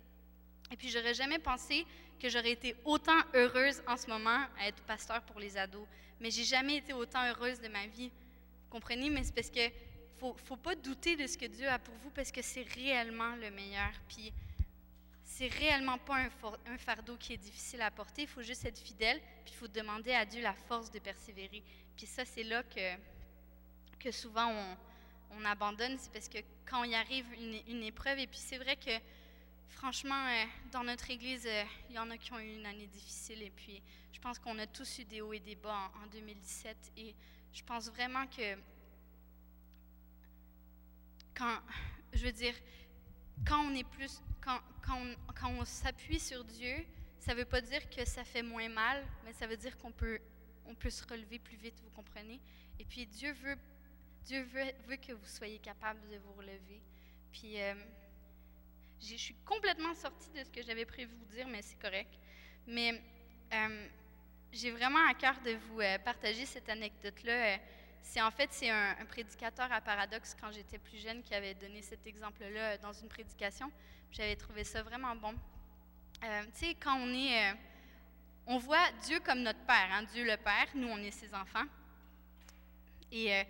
[0.71, 1.85] Et puis, j'aurais jamais pensé
[2.19, 5.87] que j'aurais été autant heureuse en ce moment à être pasteur pour les ados.
[6.19, 8.09] Mais j'ai jamais été autant heureuse de ma vie.
[8.09, 9.09] Vous comprenez?
[9.09, 9.69] Mais c'est parce que
[10.19, 13.35] faut, faut pas douter de ce que Dieu a pour vous parce que c'est réellement
[13.37, 13.91] le meilleur.
[14.07, 14.33] Puis,
[15.23, 16.17] c'est réellement pas
[16.65, 18.23] un, fardeau qui est difficile à porter.
[18.23, 21.63] Il faut juste être fidèle, puis il faut demander à Dieu la force de persévérer.
[21.95, 22.95] Puis ça, c'est là que,
[23.99, 25.97] que souvent on, on abandonne.
[25.97, 28.91] C'est parce que quand il arrive une, une épreuve, et puis c'est vrai que
[29.69, 32.87] Franchement, euh, dans notre Église, euh, il y en a qui ont eu une année
[32.87, 36.07] difficile et puis je pense qu'on a tous eu des hauts et des bas en,
[36.07, 37.15] 2017 et
[37.53, 38.57] je pense vraiment que
[41.35, 41.59] quand,
[42.13, 42.53] je veux dire,
[43.47, 46.85] quand on est plus, quand, quand quand on s'appuie sur Dieu,
[47.19, 49.91] ça ne veut pas dire que ça fait moins mal, mais ça veut dire qu'on
[49.91, 50.19] peut,
[50.65, 52.41] on peut se relever plus vite, vous comprenez?
[52.77, 53.57] Et puis Dieu veut,
[54.25, 56.81] Dieu veut, veut que vous soyez capable de vous relever.
[57.31, 57.73] Puis euh,
[59.01, 62.13] je suis complètement sortie de ce que j'avais prévu vous dire, mais c'est correct.
[62.67, 63.01] Mais
[63.53, 63.87] euh,
[64.51, 67.31] j'ai vraiment à cœur de vous euh, partager cette anecdote-là.
[67.31, 67.57] Euh,
[68.01, 71.81] c'est en fait c'est un, prédicateur à Paradoxe quand j'étais plus jeune qui avait donné
[71.81, 73.71] cet exemple-là dans une prédication.
[74.11, 75.33] J'avais trouvé ça vraiment bon.
[76.21, 77.53] tu sais, quand on est,
[78.47, 81.65] on voit Dieu comme notre Père, hein, Dieu le Père, nous on est ses enfants.
[83.11, 83.43] Et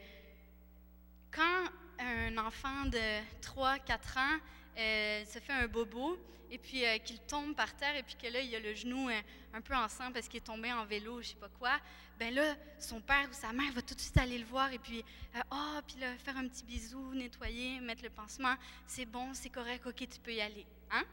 [1.31, 1.65] quand
[1.99, 4.39] un enfant de 3-4 ans
[4.79, 6.17] euh, se fait un bobo
[6.49, 9.09] et puis euh, qu'il tombe par terre et puis que là, il a le genou
[9.09, 9.21] euh,
[9.53, 11.77] un peu en parce qu'il est tombé en vélo, je sais pas quoi,
[12.17, 14.79] ben là, son père ou sa mère va tout de suite aller le voir et
[14.79, 15.03] puis,
[15.51, 18.55] oh, puis là, faire un petit bisou, nettoyer, mettre le pansement,
[18.87, 20.65] c'est bon, c'est correct, ok, tu peux y aller.
[20.91, 21.03] Hein?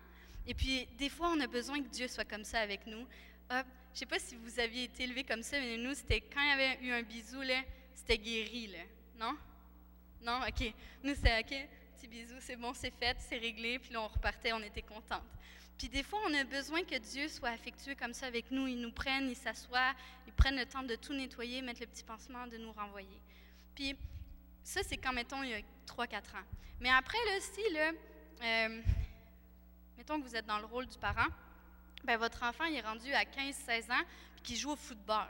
[0.47, 3.05] Et puis, des fois, on a besoin que Dieu soit comme ça avec nous.
[3.51, 6.41] Hop, je sais pas si vous aviez été élevé comme ça, mais nous, c'était quand
[6.41, 7.63] il y avait eu un bisou, là,
[7.95, 8.79] c'était guéri, là.
[9.19, 9.37] Non?
[10.23, 10.41] Non?
[10.47, 10.73] OK.
[11.03, 14.53] Nous, c'est OK petit bisou, c'est bon, c'est fait, c'est réglé, puis là, on repartait,
[14.53, 15.23] on était contente.
[15.79, 18.67] Puis des fois, on a besoin que Dieu soit affectueux comme ça avec nous.
[18.67, 19.95] Il nous prenne, il s'assoit,
[20.27, 23.21] il prenne le temps de tout nettoyer, mettre le petit pansement, de nous renvoyer.
[23.75, 23.95] Puis
[24.63, 26.47] ça, c'est quand, mettons, il y a 3-4 ans.
[26.81, 27.93] Mais après, là, si, là,
[28.43, 28.83] euh,
[29.97, 31.29] mettons que vous êtes dans le rôle du parent,
[32.05, 34.05] ben, votre enfant il est rendu à 15-16 ans,
[34.35, 35.29] puis qu'il joue au football.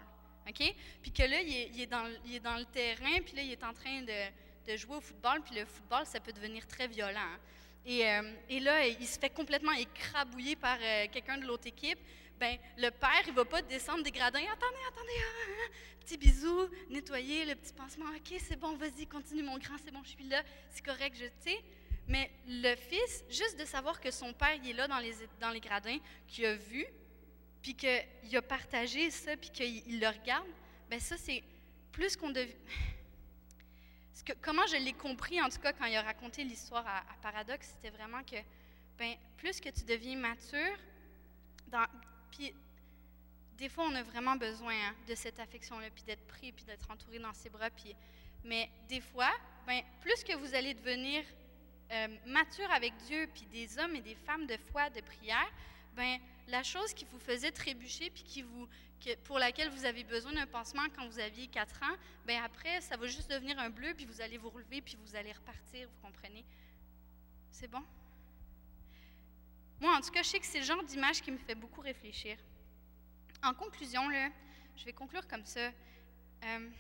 [0.49, 0.75] OK?
[1.03, 3.65] Puis que là, il est, dans, il est, dans, le terrain, puis là, il est
[3.65, 4.31] en train de,
[4.67, 7.19] de, jouer au football, puis le football, ça peut devenir très violent.
[7.19, 7.39] Hein.
[7.85, 11.99] Et, euh, et, là, il se fait complètement écrabouiller par euh, quelqu'un de l'autre équipe.
[12.39, 14.41] Ben, le père, il va pas descendre des gradins.
[14.41, 15.73] Attendez, attendez, ah, ah.
[16.01, 18.07] petit bisou, nettoyer le petit pansement.
[18.07, 21.27] OK, c'est bon, vas-y, continue, mon grand, c'est bon, je suis là, c'est correct, je
[21.43, 21.63] sais.
[22.09, 25.51] Mais le fils, juste de savoir que son père, il est là dans les, dans
[25.51, 25.99] les gradins,
[26.29, 26.87] qu'il a vu,
[27.63, 30.47] puis qu'il a partagé ça, puis qu'il le regarde,
[30.89, 31.43] ben ça, c'est
[31.91, 32.53] plus qu'on devient
[34.41, 37.95] comment je l'ai compris, en tout cas, quand il a raconté l'histoire à, Paradoxe, c'était
[37.95, 38.37] vraiment que,
[38.99, 40.77] ben, plus que tu deviens mature,
[42.31, 42.55] puis
[43.59, 46.91] des fois, on a vraiment besoin hein, de cette affection-là, puis d'être pris, puis d'être
[46.91, 47.71] entouré dans ses bras.
[47.71, 47.95] Puis,
[48.45, 49.33] mais des fois,
[49.67, 51.25] ben, plus que vous allez devenir
[51.93, 55.51] euh, mature avec Dieu, puis des hommes et des femmes de foi, de prière,
[55.95, 58.69] ben, la chose qui vous faisait trébucher, puis qui vous,
[59.25, 62.97] pour laquelle vous avez besoin d'un pansement quand vous aviez 4 ans, ben après, ça
[62.97, 66.07] va juste devenir un bleu, puis vous allez vous relever, puis vous allez repartir, vous
[66.07, 66.45] comprenez?
[67.51, 67.83] C'est bon?
[69.81, 71.81] Moi, en tout cas, je sais que c'est le genre d'image qui me fait beaucoup
[71.81, 72.39] réfléchir.
[73.43, 74.31] En conclusion, là,
[74.77, 75.71] je vais conclure comme ça.
[76.45, 76.71] Euh,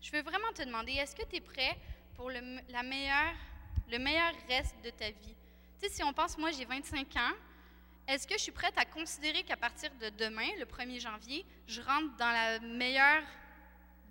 [0.00, 1.76] je veux vraiment te demander, est-ce que tu es prêt
[2.14, 5.36] pour le, le meilleur reste de ta vie?
[5.80, 7.32] Tu sais, si on pense, moi, j'ai 25 ans,
[8.10, 11.80] est-ce que je suis prête à considérer qu'à partir de demain, le 1er janvier, je
[11.80, 13.22] rentre dans la meilleure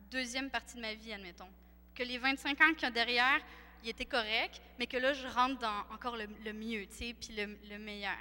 [0.10, 1.50] deuxième partie de ma vie, admettons?
[1.96, 3.42] Que les 25 ans qu'il y a derrière,
[3.84, 7.36] ils étaient corrects, mais que là, je rentre dans encore le, mieux, tu sais, puis
[7.36, 8.18] le, meilleur.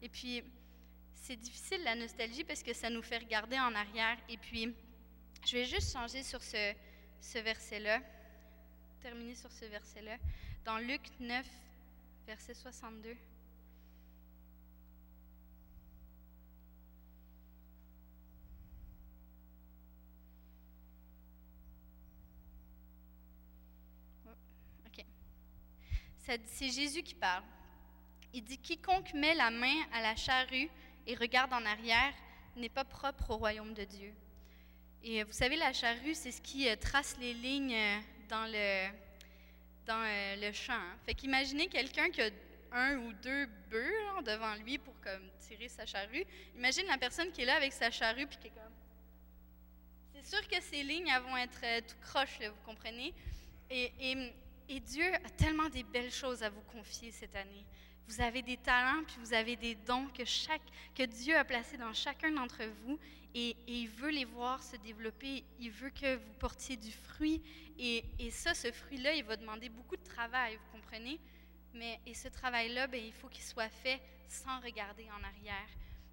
[0.00, 0.44] Et puis,
[1.14, 4.16] c'est difficile la nostalgie parce que ça nous fait regarder en arrière.
[4.28, 4.72] Et puis,
[5.44, 6.72] je vais juste changer sur ce,
[7.20, 8.00] ce verset-là,
[9.00, 10.18] terminer sur ce verset-là,
[10.64, 11.44] dans Luc 9,
[12.28, 13.16] verset 62.
[26.46, 27.44] C'est Jésus qui parle.
[28.32, 30.68] Il dit, quiconque met la main à la charrue
[31.06, 32.12] et regarde en arrière
[32.56, 34.12] n'est pas propre au royaume de Dieu.
[35.02, 38.88] Et vous savez, la charrue, c'est ce qui euh, trace les lignes euh, dans le,
[39.86, 40.72] dans euh, le champ.
[40.72, 40.96] Hein.
[41.04, 42.30] Fait qu'imaginez quelqu'un qui a
[42.72, 46.24] un ou deux bœufs devant lui pour comme, tirer sa charrue.
[46.56, 48.62] Imagine la personne qui est là avec sa charrue puis qui est comme...
[50.14, 53.14] C'est sûr que ces lignes vont être tout croches, vous comprenez?
[53.70, 54.32] Et, et
[54.68, 57.64] et Dieu a tellement des belles choses à vous confier cette année.
[58.08, 62.30] Vous avez des talents, puis vous avez des dons que, Dieu a placés dans chacun
[62.30, 62.98] d'entre vous,
[63.34, 65.44] et, il veut les voir se développer.
[65.58, 67.42] Il veut que vous portiez du fruit,
[67.78, 71.18] et, et ça, ce fruit-là, il va demander beaucoup de travail, vous comprenez?
[71.74, 75.68] Mais et ce travail-là, ben, il faut qu'il soit fait sans regarder en arrière.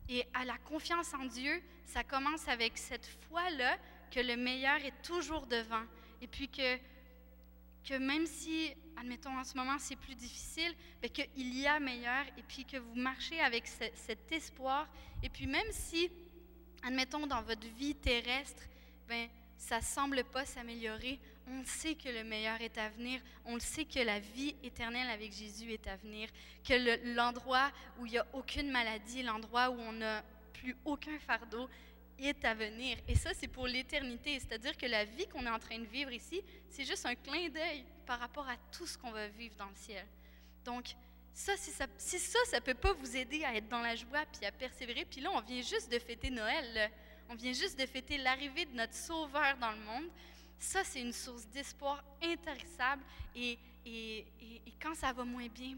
[0.10, 3.78] Et à la confiance en Dieu, ça commence avec cette foi-là
[4.12, 5.84] que le meilleur est toujours devant,
[6.22, 6.78] et puis que
[7.88, 12.26] que même si, admettons, en ce moment, c'est plus difficile, mais qu'il y a meilleur
[12.38, 14.88] et puis que vous marchez avec cet espoir.
[15.22, 16.10] Et puis même si,
[16.84, 18.64] admettons, dans votre vie terrestre,
[19.08, 23.86] ben, ça semble pas s'améliorer, on sait que le meilleur est à venir, on sait
[23.86, 26.30] que la vie éternelle avec Jésus est à venir,
[26.68, 31.70] que l'endroit où il n'y a aucune maladie, l'endroit où on n'a plus aucun fardeau,
[32.20, 32.98] est à venir.
[33.08, 34.40] Et ça, c'est pour l'éternité.
[34.40, 37.50] C'est-à-dire que la vie qu'on est en train de vivre ici, c'est juste un clin
[37.50, 40.06] d'œil par rapport à tout ce qu'on va vivre dans le ciel.
[40.64, 40.96] Donc,
[41.34, 44.24] ça, si ça, si ça, ça peut pas vous aider à être dans la joie
[44.32, 46.92] puis à persévérer, puis là, on vient juste de fêter Noël,
[47.30, 50.10] on vient juste de fêter l'arrivée de notre Sauveur dans le monde.
[50.60, 53.04] Ça, c'est une source d'espoir intarissable.
[53.36, 55.76] Et, et, et, et quand ça va moins bien,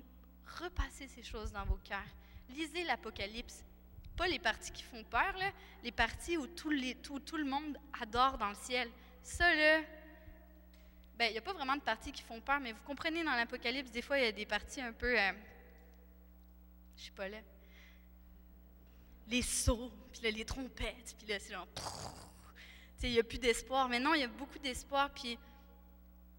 [0.61, 2.05] repassez ces choses dans vos cœurs.
[2.49, 3.63] Lisez l'Apocalypse,
[4.15, 5.35] pas les parties qui font peur,
[5.83, 8.89] les parties où tout, le monde adore dans le ciel.
[9.21, 9.81] Ça, là,
[11.17, 13.35] ben, il n'y a pas vraiment de parties qui font peur, mais vous comprenez, dans
[13.35, 15.31] l'Apocalypse, des fois, il y a des parties un peu, euh,
[16.97, 17.37] je sais pas là,
[19.27, 21.67] les sauts, puis là, les trompettes, puis là, c'est genre,
[23.03, 23.89] il n'y a plus d'espoir.
[23.89, 25.37] Mais non, il y a beaucoup d'espoir, puis,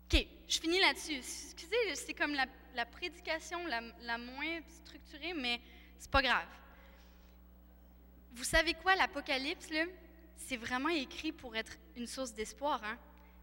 [0.06, 1.16] OK, je finis là-dessus.
[1.16, 5.60] Excusez, c'est comme la, la prédication la, la moins structurée, mais
[5.98, 6.46] c'est pas grave.
[8.36, 9.66] Vous savez quoi, l'Apocalypse,
[10.36, 12.84] c'est vraiment écrit pour être une source d'espoir.
[12.84, 12.98] Hein?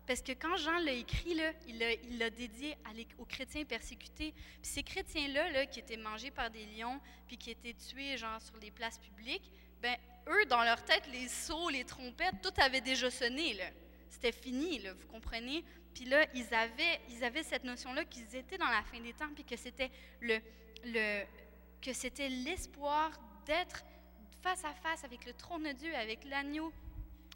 [0.05, 2.77] Parce que quand Jean l'a écrit, là, il l'a dédié
[3.17, 4.33] aux chrétiens persécutés.
[4.61, 8.39] Puis ces chrétiens-là, là, qui étaient mangés par des lions, puis qui étaient tués genre,
[8.39, 9.95] sur les places publiques, ben
[10.27, 13.57] eux, dans leur tête, les sauts, les trompettes, tout avait déjà sonné.
[14.11, 15.65] C'était fini, là, vous comprenez?
[15.95, 19.33] Puis là, ils avaient, ils avaient cette notion-là qu'ils étaient dans la fin des temps,
[19.33, 19.89] puis que c'était
[20.21, 20.37] le,
[20.85, 21.23] le,
[21.81, 23.09] que c'était l'espoir
[23.47, 23.83] d'être
[24.43, 26.71] face à face avec le trône de Dieu, avec l'agneau,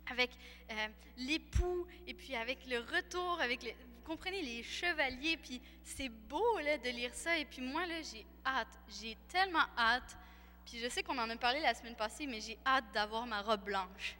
[0.09, 0.29] avec
[0.69, 0.87] euh,
[1.17, 6.77] l'époux, et puis avec le retour, avec vous comprenez, les chevaliers, puis c'est beau là,
[6.77, 10.17] de lire ça, et puis moi, là, j'ai hâte, j'ai tellement hâte,
[10.65, 13.41] puis je sais qu'on en a parlé la semaine passée, mais j'ai hâte d'avoir ma
[13.41, 14.17] robe blanche,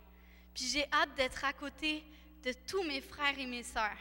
[0.53, 2.03] puis j'ai hâte d'être à côté
[2.43, 3.97] de tous mes frères et mes sœurs,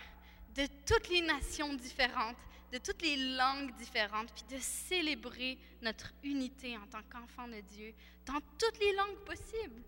[0.54, 2.38] de toutes les nations différentes,
[2.72, 7.94] de toutes les langues différentes, puis de célébrer notre unité en tant qu'enfant de Dieu
[8.26, 9.82] dans toutes les langues possibles.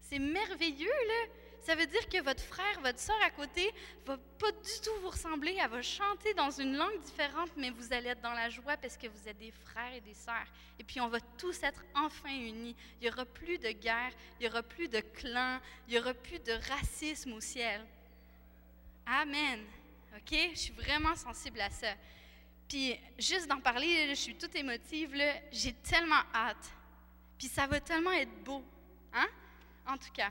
[0.00, 1.32] C'est merveilleux, là.
[1.62, 3.72] Ça veut dire que votre frère, votre soeur à côté
[4.04, 5.56] va pas du tout vous ressembler.
[5.62, 8.96] Elle va chanter dans une langue différente, mais vous allez être dans la joie parce
[8.96, 10.48] que vous êtes des frères et des sœurs.
[10.80, 12.74] Et puis on va tous être enfin unis.
[13.00, 14.10] Il n'y aura plus de guerre,
[14.40, 17.86] il n'y aura plus de clans, il n'y aura plus de racisme au ciel.
[19.06, 19.60] Amen.
[20.16, 20.38] OK?
[20.52, 21.94] Je suis vraiment sensible à ça.
[22.68, 25.14] Puis juste d'en parler, je suis toute émotive.
[25.50, 26.72] J'ai tellement hâte.
[27.38, 28.62] Puis ça va tellement être beau.
[29.12, 29.26] Hein?
[29.86, 30.30] En tout cas,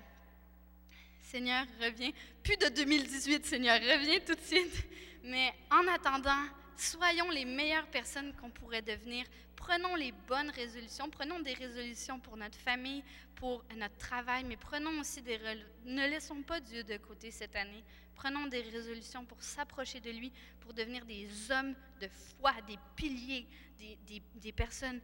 [1.22, 2.12] Seigneur, reviens.
[2.44, 4.86] Plus de 2018, Seigneur, reviens tout de suite.
[5.24, 9.26] Mais en attendant, soyons les meilleures personnes qu'on pourrait devenir.
[9.56, 11.10] Prenons les bonnes résolutions.
[11.10, 13.04] Prenons des résolutions pour notre famille,
[13.36, 15.40] pour notre travail, mais prenons aussi des...
[15.86, 17.84] Ne laissons pas Dieu de côté cette année.
[18.22, 23.48] Prenons des résolutions pour s'approcher de lui, pour devenir des hommes de foi, des piliers,
[23.80, 25.02] des, des, personnes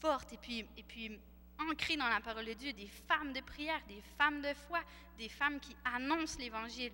[0.00, 1.16] fortes et puis, et puis
[1.60, 4.80] ancrées dans la parole de Dieu, des femmes de prière, des femmes de foi,
[5.16, 6.90] des femmes qui annoncent l'Évangile.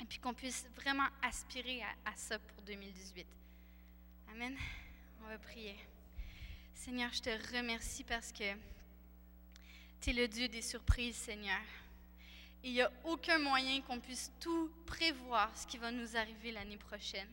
[0.00, 3.26] Et puis qu'on puisse vraiment aspirer à, à ça pour 2018.
[4.30, 4.56] Amen.
[5.22, 5.76] On va prier.
[6.72, 8.54] Seigneur, je te remercie parce que
[10.00, 11.60] tu es le Dieu des surprises, Seigneur.
[12.64, 16.76] Il n'y a aucun moyen qu'on puisse tout prévoir ce qui va nous arriver l'année
[16.76, 17.28] prochaine.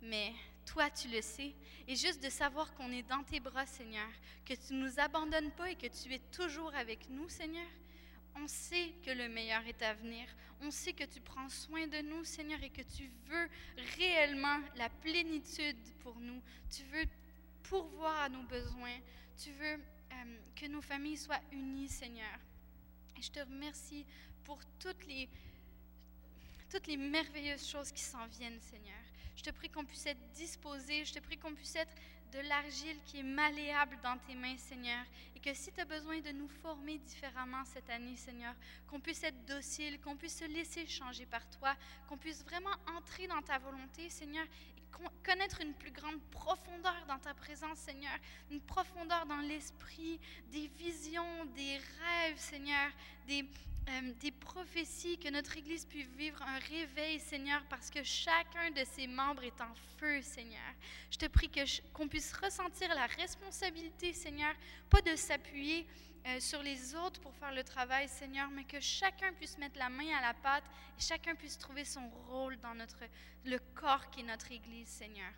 [0.00, 0.32] Mais
[0.64, 1.54] toi, tu le sais.
[1.86, 4.08] Et juste de savoir qu'on est dans tes bras, Seigneur,
[4.44, 7.66] que tu ne nous abandonnes pas et que tu es toujours avec nous, Seigneur,
[8.36, 10.26] on sait que le meilleur est à venir.
[10.60, 13.48] On sait que tu prends soin de nous, Seigneur, et que tu veux
[13.96, 16.40] réellement la plénitude pour nous.
[16.70, 17.04] Tu veux
[17.64, 18.98] pourvoir à nos besoins.
[19.36, 22.38] Tu veux euh, que nos familles soient unies, Seigneur.
[23.16, 24.04] Et je te remercie
[24.48, 25.28] pour toutes les,
[26.70, 29.04] toutes les merveilleuses choses qui s'en viennent, Seigneur.
[29.36, 31.94] Je te prie qu'on puisse être disposé, je te prie qu'on puisse être
[32.32, 35.04] de l'argile qui est malléable dans tes mains, Seigneur.
[35.36, 38.54] Et que si tu as besoin de nous former différemment cette année, Seigneur,
[38.86, 41.76] qu'on puisse être docile, qu'on puisse se laisser changer par toi,
[42.08, 44.46] qu'on puisse vraiment entrer dans ta volonté, Seigneur,
[44.78, 44.82] et
[45.22, 48.18] connaître une plus grande profondeur dans ta présence, Seigneur,
[48.50, 50.18] une profondeur dans l'esprit,
[50.50, 51.44] des visions,
[52.50, 52.90] Seigneur,
[53.26, 53.44] des,
[53.88, 58.84] euh, des prophéties, que notre Église puisse vivre un réveil, Seigneur, parce que chacun de
[58.84, 60.72] ses membres est en feu, Seigneur.
[61.10, 61.50] Je te prie
[61.92, 64.54] qu'on puisse ressentir la responsabilité, Seigneur,
[64.88, 65.86] pas de s'appuyer
[66.26, 69.90] euh, sur les autres pour faire le travail, Seigneur, mais que chacun puisse mettre la
[69.90, 70.64] main à la pâte
[70.98, 73.04] et chacun puisse trouver son rôle dans notre,
[73.44, 75.32] le corps qui est notre Église, Seigneur.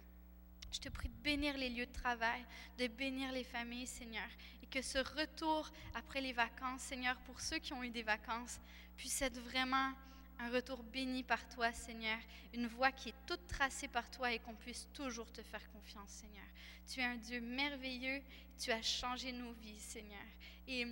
[0.73, 2.45] Je te prie de bénir les lieux de travail,
[2.79, 4.29] de bénir les familles, Seigneur,
[4.63, 8.61] et que ce retour après les vacances, Seigneur, pour ceux qui ont eu des vacances,
[8.97, 9.93] puisse être vraiment
[10.39, 12.19] un retour béni par toi, Seigneur,
[12.55, 16.11] une voie qui est toute tracée par toi et qu'on puisse toujours te faire confiance,
[16.11, 16.47] Seigneur.
[16.87, 18.23] Tu es un Dieu merveilleux,
[18.59, 20.19] tu as changé nos vies, Seigneur.
[20.67, 20.87] Et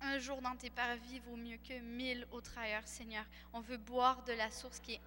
[0.00, 3.24] un jour dans tes parvis vaut mieux que mille autres ailleurs, Seigneur.
[3.52, 5.00] On veut boire de la source qui est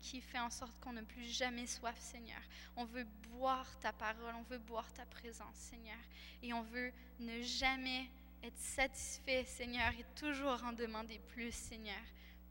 [0.00, 2.40] qui, fait en sorte qu'on n'a plus jamais soif, Seigneur.
[2.76, 5.98] On veut boire ta parole, on veut boire ta présence, Seigneur.
[6.42, 8.08] Et on veut ne jamais
[8.42, 12.02] être satisfait, Seigneur, et toujours en demander plus, Seigneur,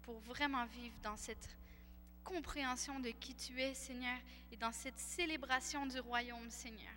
[0.02, 1.56] pour vraiment vivre dans cette
[2.24, 4.18] compréhension de qui tu es, Seigneur,
[4.52, 6.94] et dans cette célébration du royaume, Seigneur.